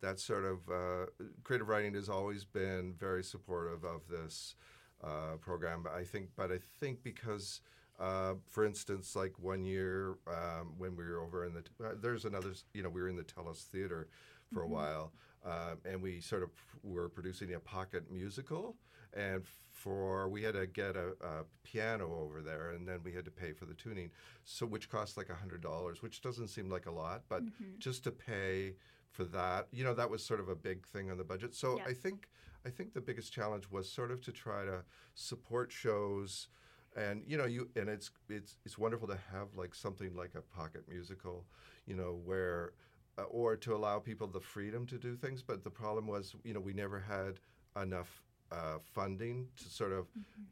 [0.00, 1.06] that sort of uh,
[1.44, 4.56] creative writing has always been very supportive of this
[5.02, 5.84] uh, program.
[5.92, 7.60] I think, but I think because.
[7.98, 12.24] Uh, for instance, like one year um, when we were over in the, uh, there's
[12.24, 14.08] another, you know, we were in the Telus Theater
[14.50, 14.64] for Mhm.
[14.64, 15.12] a while,
[15.44, 16.50] um, and we sort of
[16.82, 18.76] were producing a pocket musical,
[19.12, 23.24] and for we had to get a, a piano over there, and then we had
[23.24, 24.10] to pay for the tuning,
[24.44, 27.78] so which cost like a hundred dollars, which doesn't seem like a lot, but Mhm.
[27.78, 28.74] just to pay
[29.10, 31.54] for that, you know, that was sort of a big thing on the budget.
[31.54, 31.84] So Yeah.
[31.86, 32.28] I think
[32.66, 34.84] I think the biggest challenge was sort of to try to
[35.14, 36.48] support shows
[36.96, 40.40] and you know you and it's it's it's wonderful to have like something like a
[40.40, 41.44] pocket musical
[41.86, 42.72] you know where
[43.18, 45.42] uh, or to allow people the freedom to do things.
[45.42, 47.40] But the problem was you know we never had
[47.80, 48.22] enough
[48.52, 50.06] uh, funding to sort of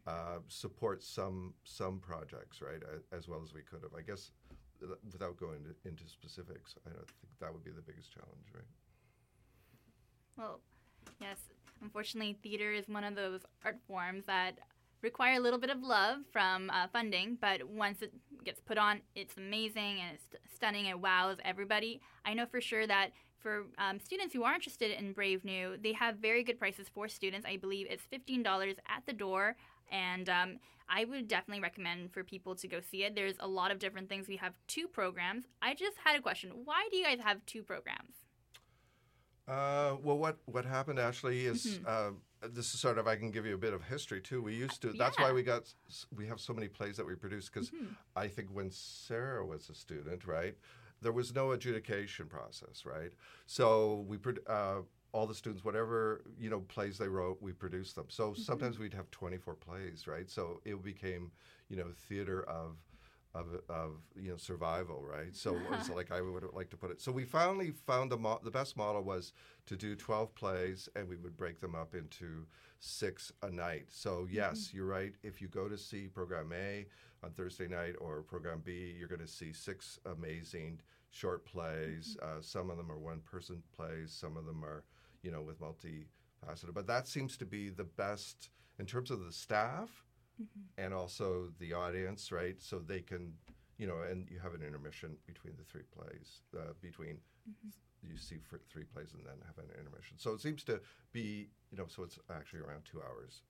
[0.07, 2.83] uh, support some some projects right
[3.13, 3.95] as well as we could have.
[3.97, 4.31] I guess
[4.83, 8.47] uh, without going to, into specifics i don't think that would be the biggest challenge
[8.53, 8.65] right?
[10.37, 10.61] Well,
[11.21, 11.39] yes.
[11.83, 14.59] Unfortunately, theater is one of those art forms that
[15.03, 18.13] require a little bit of love from uh, funding, but once it
[18.45, 20.87] gets put on, it's amazing and it's st- stunning.
[20.87, 22.01] It wows everybody.
[22.25, 25.93] I know for sure that for um, students who are interested in Brave New, they
[25.95, 27.45] have very good prices for students.
[27.47, 29.57] I believe it's $15 at the door.
[29.91, 33.15] And um, I would definitely recommend for people to go see it.
[33.17, 34.29] There's a lot of different things.
[34.29, 35.45] We have two programs.
[35.61, 36.53] I just had a question.
[36.65, 38.15] Why do you guys have two programs?
[39.49, 41.87] Uh, well, what what happened actually is Mhm.
[41.87, 42.13] uh,
[42.51, 44.43] this is sort of I can give you a bit of history too.
[44.43, 44.89] We used to.
[44.89, 44.95] Yeah.
[44.99, 45.73] That's why we got
[46.17, 47.95] we have so many plays that we produce because Mhm.
[48.17, 50.57] I think when Sarah was a student, right,
[51.01, 53.13] there was no adjudication process, right.
[53.47, 54.83] So we uh,
[55.13, 58.07] all the students, whatever you know plays they wrote, we produced them.
[58.09, 60.29] So sometimes we'd have twenty four plays, right.
[60.31, 61.31] So it became
[61.69, 62.77] you know theater of
[63.35, 65.35] of, of you know survival, right?
[65.35, 67.01] So it's like I would like to put it.
[67.01, 69.33] So we finally found the mo- the best model was
[69.67, 72.47] to do twelve plays, and we would break them up into
[72.81, 73.87] six a night.
[73.91, 75.15] So yes, you're right.
[75.23, 76.87] If you go to see program A
[77.25, 80.81] on Thursday night or program B, you're going to see six amazing
[81.11, 82.17] short plays.
[82.23, 84.13] Uh, some of them are one person plays.
[84.13, 84.85] Some of them are
[85.23, 86.75] you know with multifaceted.
[86.75, 90.05] But that seems to be the best in terms of the staff
[90.79, 92.61] and also the audience, right?
[92.61, 93.33] So they can,
[93.79, 97.19] you know, and you have an intermission between the three plays, uh, between
[98.03, 98.39] you see
[98.71, 100.19] three plays and then have an intermission.
[100.19, 100.81] So it seems to
[101.13, 103.43] be, you know, so it's actually around two hours.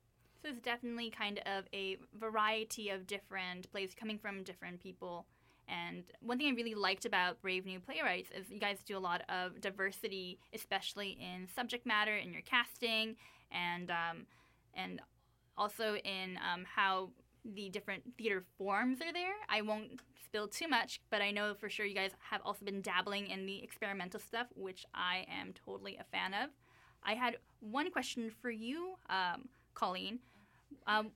[0.43, 5.26] So it's definitely kind of a variety of different plays coming from different people.
[5.68, 8.99] And one thing I really liked about Brave New Play Rites is you guys do
[8.99, 13.16] a lot of diversity, especially in subject matter, in your casting,
[13.53, 14.26] and um,
[14.74, 15.01] and
[15.57, 17.11] also in um, how
[17.44, 19.34] the different theater forms are there.
[19.48, 22.80] I won't spill too much, but I know for sure you guys have also been
[22.80, 26.50] dabbling in the experimental stuff, which I am totally a fan of.
[27.05, 30.20] I had one question for you, um, Colleen.
[30.86, 31.11] Um,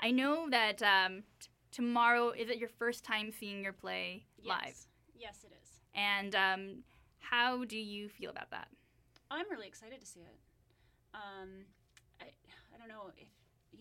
[0.00, 4.60] I know that um, t- tomorrow is it your first time seeing your play live?
[4.66, 4.86] Yes.
[5.16, 5.70] Yes, it is.
[5.94, 6.76] And um,
[7.18, 8.68] how do you feel about that?
[9.30, 10.36] I'm really excited to see it.
[11.14, 11.64] Um,
[12.20, 12.26] I,
[12.74, 13.28] I don't know if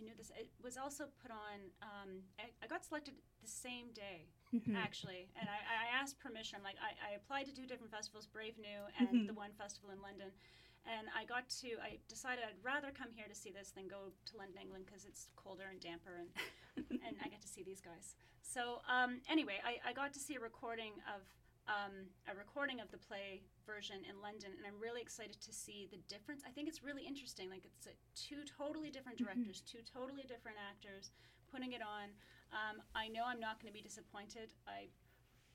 [0.03, 0.31] you knew this.
[0.35, 1.71] It was also put on.
[1.79, 4.75] Um, I, I got selected the same day, Mhm.
[4.75, 6.59] actually, and I, I asked permission.
[6.63, 9.27] Like I, I applied to two different festivals, Brave New and Mhm.
[9.27, 10.31] the one festival in London.
[10.85, 11.79] And I got to.
[11.79, 15.05] I decided I'd rather come here to see this than go to London, England, because
[15.05, 16.29] it's colder and damper, and
[17.07, 18.15] and I get to see these guys.
[18.43, 21.21] So um, anyway, I, I got to see a recording of
[21.67, 25.87] um, a recording of the play version in London, and I'm really excited to see
[25.89, 26.43] the difference.
[26.45, 27.49] I think it's really interesting.
[27.49, 29.25] Like it's uh, two totally different Mhm.
[29.25, 31.11] directors, two totally different actors
[31.47, 32.11] putting it on.
[32.51, 34.53] Um, I know I'm not going to be disappointed.
[34.67, 34.89] I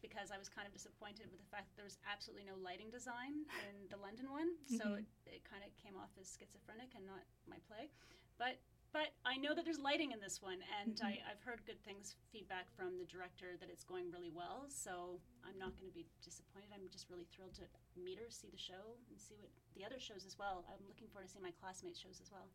[0.01, 2.89] because I was kind of disappointed with the fact that there was absolutely no lighting
[2.89, 4.99] design in the London one, so Mhm.
[4.99, 7.91] it, it kind of came off as schizophrenic and not my play.
[8.39, 8.61] But
[8.93, 11.05] but I know that there's lighting in this one, and Mhm.
[11.05, 14.67] I, I've heard good things, feedback from the director that it's going really well.
[14.69, 16.69] So I'm not going to be disappointed.
[16.75, 17.63] I'm just really thrilled to
[17.97, 20.65] meet her, see the show, and see what the other shows as well.
[20.69, 22.49] I'm looking forward to seeing my classmates' shows as well.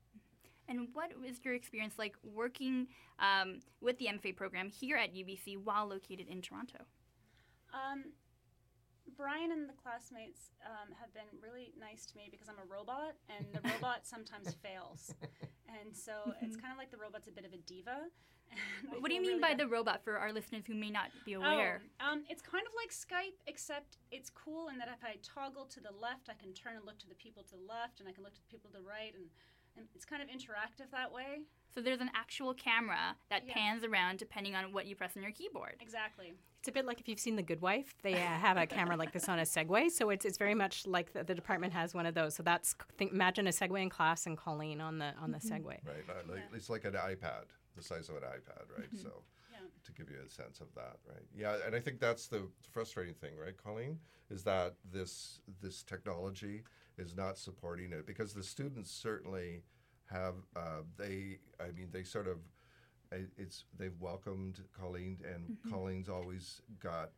[0.67, 2.88] And what was your experience like working
[3.19, 6.86] um, with the MFA program here at UBC while located in Toronto?
[7.73, 8.13] Um,
[9.16, 13.16] Bryan and the classmates um, have been really nice to me because I'm a robot,
[13.30, 15.14] and the robot sometimes fails,
[15.68, 16.61] and so it's Mhm.
[16.61, 18.09] kind of like the robot's a bit of a diva.
[18.99, 21.34] What do you mean really by the robot for our listeners who may not be
[21.34, 21.82] aware?
[21.99, 25.66] Oh, um, it's kind of like Skype, except it's cool in that if I toggle
[25.66, 28.07] to the left, I can turn and look to the people to the left, and
[28.07, 29.26] I can look to the people to the right, and,
[29.76, 31.41] and it's kind of interactive that way.
[31.74, 33.53] So there's an actual camera that Yeah.
[33.53, 35.76] pans around depending on what you press on your keyboard.
[35.80, 36.34] Exactly.
[36.59, 37.95] It's a bit like if you've seen The Good Wife.
[38.03, 40.86] They uh, have a camera like this on a Segway, so it's, it's very much
[40.88, 42.36] like the, the department has one of those.
[42.36, 45.80] So that's think, imagine a Segway in class and Colleen on the on the Segway.
[45.86, 46.05] Right.
[46.09, 47.45] uh, like, It's like an iPad,
[47.76, 48.89] the size of an iPad, right?
[48.93, 49.01] Mhm.
[49.03, 49.57] So Yeah.
[49.84, 51.26] to give you a sense of that, right?
[51.36, 53.99] Yeah, and I think that's the frustrating thing, right, Colleen,
[54.30, 56.63] is that this this technology
[56.97, 59.63] is not supporting it because the students certainly
[60.14, 62.38] have uh, they I mean they sort of
[63.38, 65.70] it's they've welcomed Colleen and Mhm.
[65.70, 67.11] Colleen's always got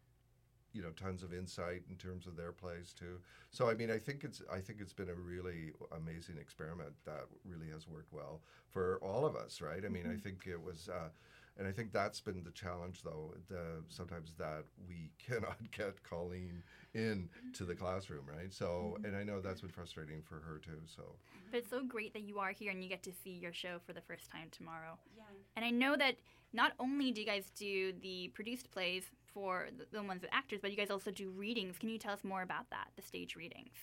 [0.73, 3.19] you know tons of insight in terms of their plays too.
[3.51, 7.25] So I mean I think it's I think it's been a really amazing experiment that
[7.45, 9.83] really has worked well for all of us, right?
[9.85, 10.21] I mean I Mhm.
[10.21, 10.89] think it was.
[10.89, 11.09] Uh,
[11.57, 13.33] and I think that's been the challenge, though.
[13.49, 18.53] The, sometimes that we cannot get Colleen in to the classroom, right?
[18.53, 19.05] So, Mhm.
[19.05, 20.81] and I know that's been frustrating for her too.
[20.85, 21.15] So,
[21.51, 23.79] But it's so great that you are here and you get to see your show
[23.85, 24.97] for the first time tomorrow.
[25.15, 25.23] Yeah.
[25.55, 26.15] And I know that
[26.53, 29.03] not only do you guys do the produced plays
[29.33, 31.77] for the, the ones with actors, but you guys also do readings.
[31.77, 33.73] Can you tell us more about that, the stage readings?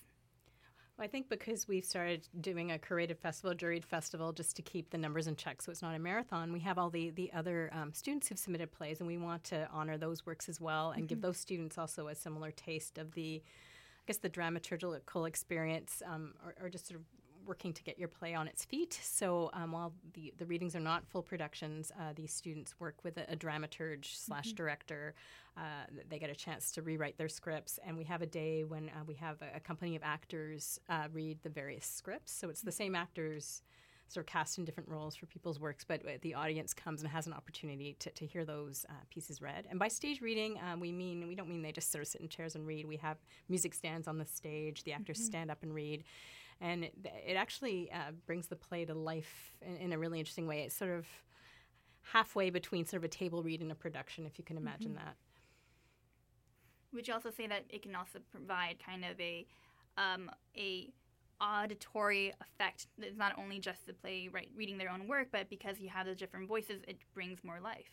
[1.03, 4.98] I think because we've started doing a curated festival, juried festival, just to keep the
[4.98, 7.92] numbers in check so it's not a marathon, we have all the, the other um,
[7.92, 11.18] students who've submitted plays, and we want to honor those works as well and give
[11.18, 11.22] Mhm.
[11.22, 16.55] those students also a similar taste of the, I guess, the dramaturgical experience um, or,
[16.61, 17.07] or just sort of
[17.47, 18.99] working to get your play on its feet.
[19.03, 23.16] So um, while the, the readings are not full productions, uh, these students work with
[23.18, 24.57] a, a dramaturge slash Mhm.
[24.57, 25.14] director.
[25.57, 25.61] Uh,
[26.09, 29.05] they get a chance to rewrite their scripts, and we have a day when uh,
[29.07, 32.32] we have a, a company of actors uh, read the various scripts.
[32.32, 33.62] So it's the same actors
[34.09, 37.11] sort of cast in different roles for people's works, but uh, the audience comes and
[37.11, 39.66] has an opportunity to, to hear those uh, pieces read.
[39.70, 42.20] And by stage reading, um, we mean we don't mean they just sort of sit
[42.20, 42.84] in chairs and read.
[42.86, 43.16] We have
[43.49, 44.84] music stands on the stage.
[44.84, 45.24] The actors Mhm.
[45.24, 46.05] stand up and read,
[46.61, 46.94] and it,
[47.26, 50.62] it actually uh, brings the play to life in, in a really interesting way.
[50.62, 51.07] It's sort of
[52.03, 54.96] halfway between sort of a table read and a production, if you can imagine Mhm.
[54.96, 55.16] that.
[56.92, 59.46] Would you also say that it can also provide kind of a
[59.96, 60.92] um, a
[61.40, 62.86] auditory effect?
[62.98, 66.16] It's not only just the playwright reading their own work, but because you have those
[66.16, 67.90] different voices, it brings more life.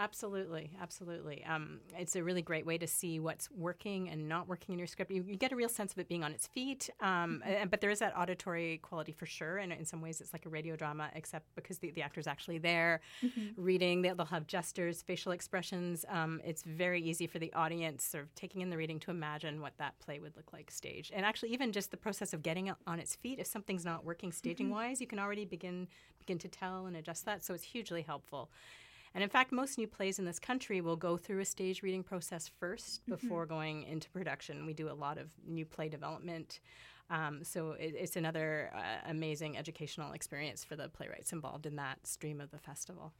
[0.00, 1.44] Absolutely, absolutely.
[1.44, 4.86] Um, it's a really great way to see what's working and not working in your
[4.86, 5.10] script.
[5.10, 7.50] You, you get a real sense of it being on its feet, um, Mm-hmm.
[7.62, 9.58] and- but there is that auditory quality for sure.
[9.58, 12.58] And in some ways, it's like a radio drama, except because the, the actor's actually
[12.58, 13.54] there Mhm.
[13.56, 14.02] reading.
[14.02, 16.04] They'll, they'll have gestures, facial expressions.
[16.08, 19.60] Um, it's very easy for the audience, sort of taking in the reading, to imagine
[19.60, 21.12] what that play would look like staged.
[21.12, 24.04] And actually, even just the process of getting it on its feet, if something's not
[24.04, 25.88] working staging wise, you can already begin
[26.20, 27.44] begin to tell and adjust that.
[27.44, 28.50] So it's hugely helpful.
[29.14, 32.02] And in fact, most new plays in this country will go through a stage reading
[32.02, 34.66] process 1st before going into production.
[34.66, 36.60] We do a lot of new play development.
[37.10, 42.06] Um, so it, it's another uh, amazing educational experience for the playwrights involved in that
[42.06, 43.12] stream of the festival.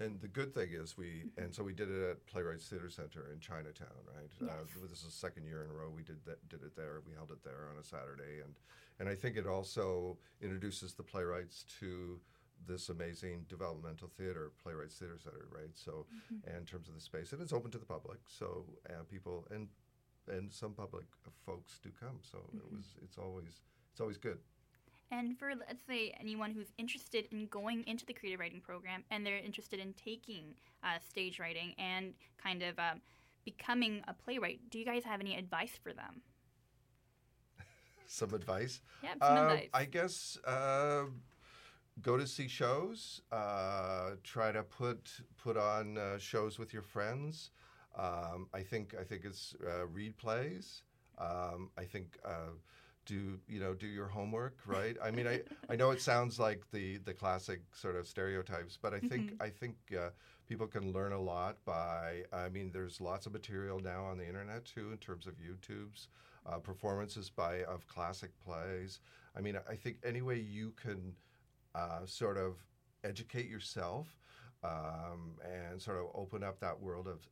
[0.00, 3.30] and the good thing is we, and so we did it at Playwrights Theater Center
[3.32, 4.50] in Chinatown, right?
[4.50, 7.00] Uh, this is the second year in a row we did that, did it there.
[7.06, 8.54] We held it there on a Saturday, and
[9.00, 12.18] and I think it also introduces the playwrights to
[12.66, 15.74] this amazing developmental theater, Playwrights Theater Center, right?
[15.74, 16.44] So, Mhm.
[16.46, 19.46] and in terms of the space, and it's open to the public, so uh, people
[19.50, 19.68] and
[20.26, 21.06] and some public
[21.46, 22.18] folks do come.
[22.22, 22.76] So it Mhm.
[22.76, 24.40] was it's always it's always good.
[25.10, 29.24] And for let's say anyone who's interested in going into the creative writing program and
[29.24, 33.00] they're interested in taking uh, stage writing and kind of um,
[33.44, 36.22] becoming a playwright, do you guys have any advice for them?
[38.06, 38.82] some advice.
[39.02, 39.70] Yeah, some Uh, advice.
[39.72, 41.04] I guess uh,
[42.02, 43.20] go to see shows.
[43.32, 47.50] Uh, try to put put on uh, shows with your friends.
[47.96, 50.82] Um, I think I think it's uh, read plays.
[51.18, 52.18] Um, I think.
[52.24, 52.56] Uh,
[53.06, 55.40] do you know do your homework right i mean i
[55.70, 59.40] i know it sounds like the the classic sort of stereotypes but i think Mhm.
[59.40, 60.10] i think uh,
[60.46, 64.26] people can learn a lot by i mean there's lots of material now on the
[64.26, 66.08] internet too in terms of youtube's
[66.46, 69.00] uh, performances by of classic plays
[69.36, 71.14] i mean i think any way you can
[71.74, 72.56] uh, sort of
[73.04, 74.16] educate yourself
[74.64, 77.26] um, and sort of open up that world of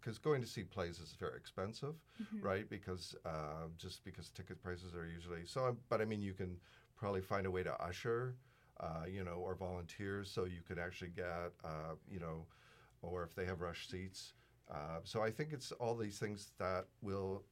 [0.00, 2.42] because going to see plays is very expensive, Mhm.
[2.42, 2.68] right?
[2.68, 5.76] Because uh, just because ticket prices are usually so.
[5.88, 6.56] But I mean, you can
[6.96, 8.36] probably find a way to usher,
[8.80, 12.46] uh, you know, or volunteers, so you could actually get, uh, you know,
[13.02, 14.34] or if they have rush seats.
[14.70, 17.44] Uh, so I think it's all these things that will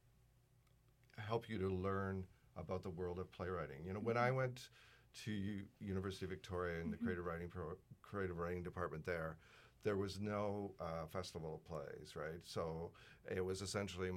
[1.17, 2.25] help you to learn
[2.57, 3.85] about the world of playwriting.
[3.85, 4.69] You know, when I went
[5.13, 7.03] to U- University of Victoria in the Mhm.
[7.03, 9.37] creative writing pro- creative writing department there,
[9.83, 12.41] there was no uh, festival of plays, right?
[12.45, 12.91] So
[13.29, 14.11] it was essentially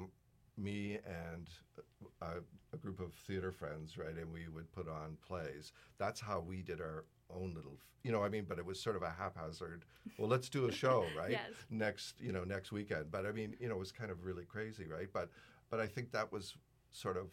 [0.57, 1.49] me and
[2.21, 2.41] a,
[2.73, 4.15] a group of theater friends, right?
[4.17, 5.73] And we would put on plays.
[5.99, 8.95] That's how we did our own little, you know, I mean, but it was sort
[8.97, 9.85] of a haphazard.
[10.19, 11.31] Well, let's do a show, right?
[11.33, 11.51] Yes.
[11.71, 13.11] Next, you know, next weekend.
[13.11, 15.09] But I mean, you know, it was kind of really crazy, right?
[15.13, 15.31] But
[15.71, 16.55] but I think that was
[16.93, 17.33] sort of.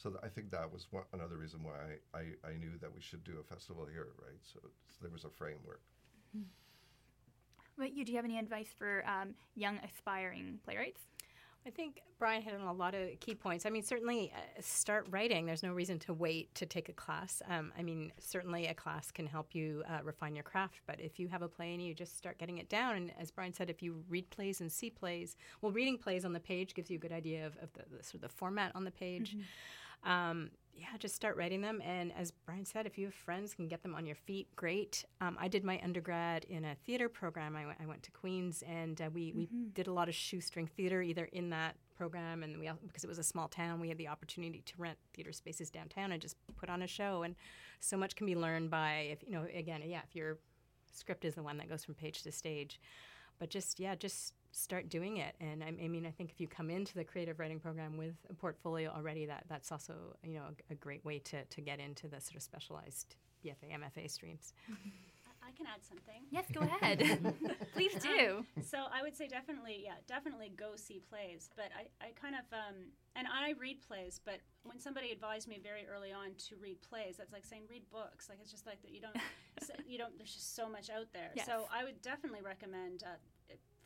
[0.00, 3.02] So th- I think that was one, another reason why I, I knew that we
[3.02, 4.40] should do a festival here, right?
[4.42, 5.82] So, so there was a framework.
[7.76, 11.02] But you, do you have any advice for um, young aspiring playwrights?
[11.66, 13.66] I think Bryan hit on a lot of key points.
[13.66, 15.44] I mean, certainly uh, start writing.
[15.44, 17.42] There's no reason to wait to take a class.
[17.50, 21.18] Um, I mean, certainly a class can help you uh, refine your craft, but if
[21.18, 23.68] you have a play and you just start getting it down, and as Bryan said,
[23.68, 26.96] if you read plays and see plays, well, reading plays on the page gives you
[26.96, 29.36] a good idea of, of the, the sort of the format on the page.
[30.04, 31.82] Um, yeah, just start writing them.
[31.84, 35.04] And as Bryan said, if you have friends, can get them on your feet, great.
[35.20, 37.54] Um, I did my undergrad in a theater program.
[37.54, 39.74] I went, to Queen's, and uh, we, we Mhm.
[39.74, 43.08] did a lot of shoestring theater, either in that program, and we al- because it
[43.08, 46.36] was a small town, we had the opportunity to rent theater spaces downtown and just
[46.56, 47.24] put on a show.
[47.24, 47.36] And
[47.80, 50.38] so much can be learned by, if you know, again, yeah, if your
[50.90, 52.80] script is the one that goes from page to stage,
[53.38, 55.34] but just yeah, just start doing it.
[55.40, 58.14] And I, I mean, I think if you come into the creative writing program with
[58.28, 59.94] a portfolio already, that that's also
[60.24, 63.72] you know a, a great way to to get into the sort of specialized BFA
[63.74, 64.52] MFA streams.
[65.42, 66.22] I can add something.
[66.30, 67.02] Yes, go ahead.
[67.74, 68.44] Please do.
[68.56, 71.50] Um, so I would say definitely, yeah, definitely go see plays.
[71.56, 72.76] But I, I kind of, um,
[73.16, 74.20] and I read plays.
[74.24, 77.82] But when somebody advised me very early on to read plays, that's like saying read
[77.90, 78.28] books.
[78.28, 79.16] Like it's just like that you don't,
[79.62, 80.16] so- you don't.
[80.18, 81.30] There's just so much out there.
[81.34, 81.46] Yes.
[81.46, 83.02] So I would definitely recommend.
[83.04, 83.20] Uh, it-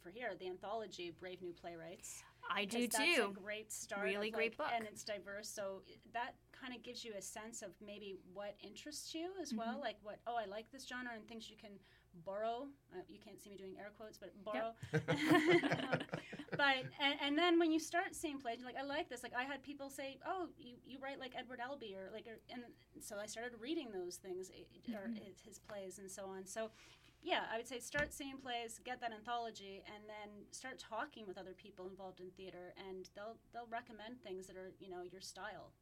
[0.05, 2.22] for here, the anthology "Brave New Play Rites."
[2.55, 3.28] I do that's too.
[3.31, 4.02] A great start.
[4.05, 4.76] Really of, great like- book.
[4.76, 5.48] and it's diverse.
[5.48, 5.81] So
[6.12, 9.76] that kind of gives you a sense of maybe what interests you as well.
[9.78, 9.81] Mhm.
[9.81, 10.18] Like what?
[10.26, 11.72] Oh, I like this genre and things you can
[12.24, 12.68] borrow.
[12.93, 14.72] Uh, you can't see me doing air quotes, but borrow.
[14.93, 19.22] but and, and then when you start seeing plays, you're like, I like this.
[19.22, 22.39] Like I had people say, "Oh, you, you write like Edward Albee," or like, or,
[22.52, 22.62] and
[23.01, 25.24] so I started reading those things eh, or Mhm.
[25.24, 26.44] his, his plays and so on.
[26.47, 26.70] So.
[27.24, 31.38] Yeah, I would say start seeing plays, get that anthology, and then start talking with
[31.38, 35.22] other people involved in theater, and they'll they'll recommend things that are you know your
[35.22, 35.72] style.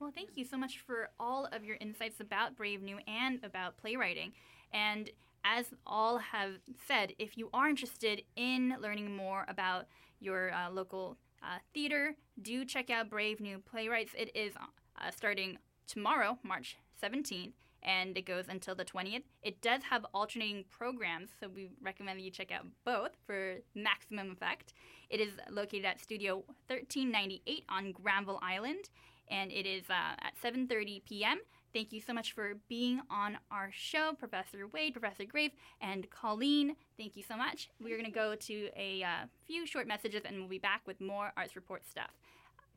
[0.00, 3.76] Well, thank you so much for all of your insights about Brave New and about
[3.76, 4.32] playwriting.
[4.72, 5.10] And
[5.44, 6.54] as all have
[6.88, 9.86] said, if you are interested in learning more about
[10.20, 14.14] your uh, local uh, theater, do check out Brave New Play Rites.
[14.16, 17.52] It is uh, starting tomorrow, March 17th,
[17.82, 19.22] and it goes until the 20th.
[19.42, 24.32] It does have alternating programs, so we recommend that you check out both for maximum
[24.32, 24.72] effect.
[25.10, 26.36] It is located at Studio
[26.68, 28.90] 1398 on Granville Island,
[29.28, 31.38] and it is uh, at 7:30 p.m.
[31.72, 36.76] Thank you so much for being on our show, Professor Wade, Professor Graefe, and Colleen.
[36.98, 37.70] Thank you so much.
[37.80, 41.00] We're going to go to a uh, few short messages, and we'll be back with
[41.00, 42.10] more Arts Report stuff.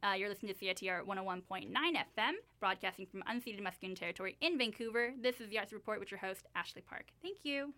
[0.06, 5.14] Uh, you're listening to CITR 101.9 FM, broadcasting from unceded Musqueam territory in Vancouver.
[5.20, 7.06] This is the Arts Report with your host, Ashley Park.
[7.24, 7.74] Thank you.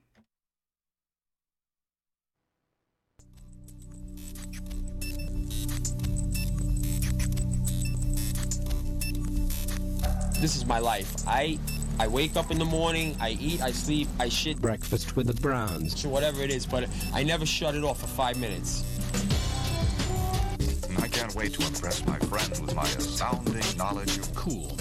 [10.42, 11.16] This is my life.
[11.26, 11.58] I
[12.00, 14.62] I wake up in the morning, I eat, I sleep, I shit.
[14.62, 16.06] Breakfast with the Browns.
[16.06, 18.84] Whatever it is, but I never shut it off for five minutes.
[21.18, 24.78] I can't wait to impress my friends with my astounding knowledge of cool.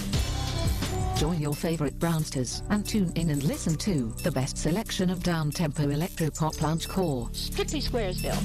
[1.16, 5.88] Join your favorite Brownsters and tune in and listen to the best selection of down-tempo
[5.88, 7.30] electro-pop lounge core.
[7.32, 8.36] Strictly Squaresville.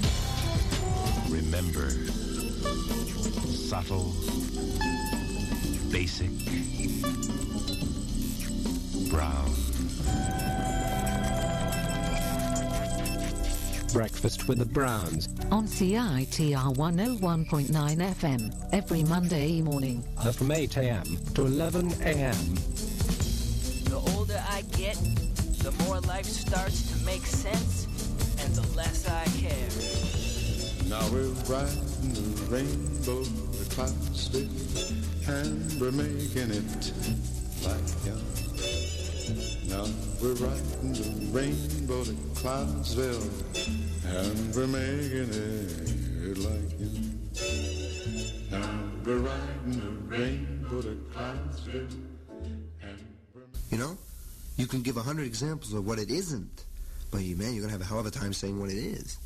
[1.30, 1.90] Remember,
[3.52, 4.14] subtle,
[5.92, 6.30] basic,
[9.10, 9.52] brown.
[13.94, 15.28] Breakfast with the Browns.
[15.52, 20.04] On CITR 101.9 FM every Monday morning.
[20.18, 21.04] Uh, from 8 a.m.
[21.36, 22.56] to 11 a.m.
[23.86, 24.96] The older I get,
[25.60, 27.86] the more life starts to make sense,
[28.42, 29.70] and the less I care.
[30.88, 34.48] Now we're riding the rainbow to Clarksville,
[35.28, 36.94] and we're making it
[37.64, 38.51] like young.
[39.72, 39.86] Now
[40.22, 43.24] we're riding the rainbow to Clarksville,
[44.06, 47.20] and we're making it like young.
[48.52, 51.88] Now we're riding the rainbow to Clarksville.
[53.70, 53.98] You know,
[54.58, 56.66] you can give a hundred examples of what it isn't,
[57.10, 59.20] but you man, you're gonna have a hell of a time saying what it is.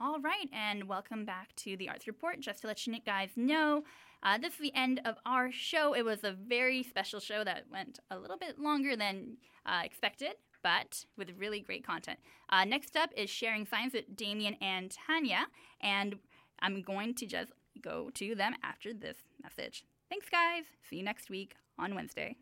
[0.00, 2.40] All right, and welcome back to the Arts Report.
[2.40, 3.84] Just to let you guys know,
[4.22, 5.94] uh, this is the end of our show.
[5.94, 9.36] It was a very special show that went a little bit longer than
[9.66, 12.18] uh, expected, but with really great content.
[12.50, 15.46] Uh, next up is Sharing Science with Damien and Tanya,
[15.80, 16.18] and
[16.60, 19.84] I'm going to just go to them after this message.
[20.08, 20.64] Thanks, guys.
[20.88, 22.36] See you next week on Wednesday.